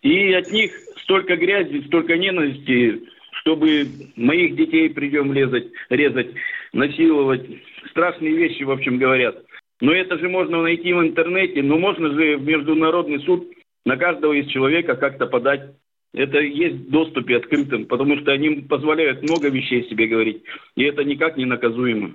[0.01, 3.01] И от них столько грязи, столько ненависти,
[3.47, 3.87] чтобы
[4.17, 6.27] моих детей придем резать, резать,
[6.73, 7.41] насиловать.
[7.89, 9.37] Страшные вещи, в общем, говорят.
[9.79, 13.47] Но это же можно найти в интернете, но можно же в международный суд
[13.85, 15.71] на каждого из человека как-то подать.
[16.13, 20.43] Это есть в доступе открытым, потому что они позволяют много вещей себе говорить,
[20.75, 22.11] и это никак не наказуемо.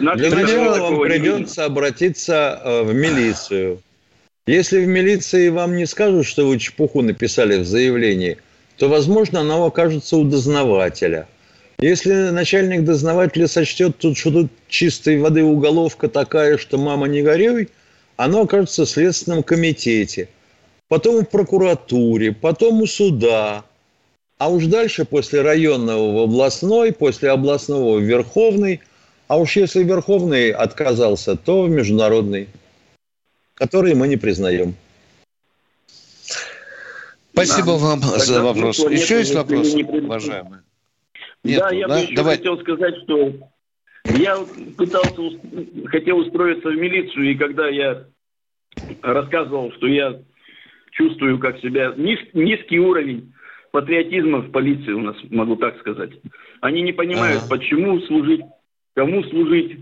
[0.00, 3.80] Наши Для начала вам такого не придется обратиться э, в милицию.
[4.46, 8.38] Если в милиции вам не скажут, что вы чепуху написали в заявлении,
[8.78, 11.26] то, возможно, оно окажется у дознавателя.
[11.80, 17.68] Если начальник дознавателя сочтет, тут, что тут чистой воды уголовка такая, что мама не горюй,
[18.16, 20.28] оно окажется в Следственном комитете,
[20.88, 23.64] потом в прокуратуре, потом у суда.
[24.38, 28.80] А уж дальше после районного в областной, после областного в Верховный,
[29.26, 32.48] а уж если Верховный отказался, то в международный,
[33.54, 34.74] который мы не признаем.
[37.44, 37.84] Спасибо Да.
[37.86, 38.78] вам Тогда за вопрос.
[38.80, 40.04] нет, Еще есть если вопрос, не придумать.
[40.06, 40.58] уважаемый?
[41.44, 41.94] да, я да?
[41.94, 42.36] бы еще Давай.
[42.36, 43.32] хотел сказать, что
[44.06, 45.22] я пытался,
[45.86, 48.06] хотел устроиться в милицию, и когда я
[49.02, 50.20] рассказывал, что я
[50.92, 53.32] чувствую, как себя низ- низкий уровень
[53.70, 56.10] патриотизма в полиции у нас, могу так сказать.
[56.60, 57.50] Они не понимают, Ага.
[57.50, 58.40] почему служить,
[58.96, 59.78] кому служить.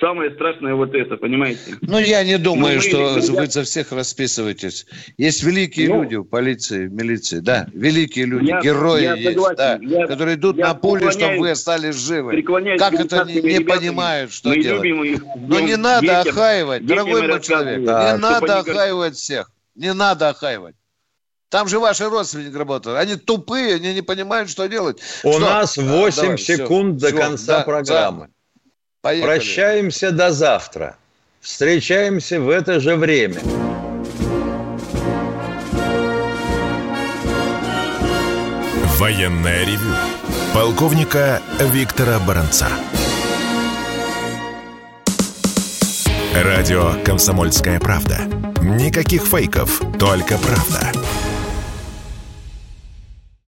[0.00, 1.76] Самое страшное вот это, понимаете?
[1.82, 4.86] Ну, я не думаю, Ну, что ребят- вы за всех расписываетесь.
[5.18, 9.28] Есть великие Ну, люди в полиции, в милиции, да, великие люди, Я- герои я есть,
[9.30, 9.56] согласен.
[9.56, 12.40] да, Я- которые идут я на пули, чтобы вы остались живы.
[12.78, 14.84] Как это не, не понимают, что Мы делать?
[14.84, 15.22] любим их.
[15.36, 19.50] Но не Детям- надо охаивать, детям дорогой мой человек, да, не надо как- охаивать всех,
[19.74, 20.76] не надо охаивать.
[21.50, 22.98] Там же ваши родственники работают.
[22.98, 24.98] Они тупые, они не понимают, что делать.
[25.24, 25.40] У Что?
[25.40, 28.26] нас А, 8 давай, всё, секунд до всё, конца да, программы.
[28.26, 28.33] да.
[29.04, 29.34] Поехали.
[29.34, 30.96] Прощаемся до завтра.
[31.42, 33.38] Встречаемся в это же время.
[38.96, 39.94] Военное ревю
[40.54, 42.68] полковника Виктора Баранца.
[46.34, 48.20] Радио «Комсомольская правда».
[48.62, 51.03] Никаких фейков, только правда.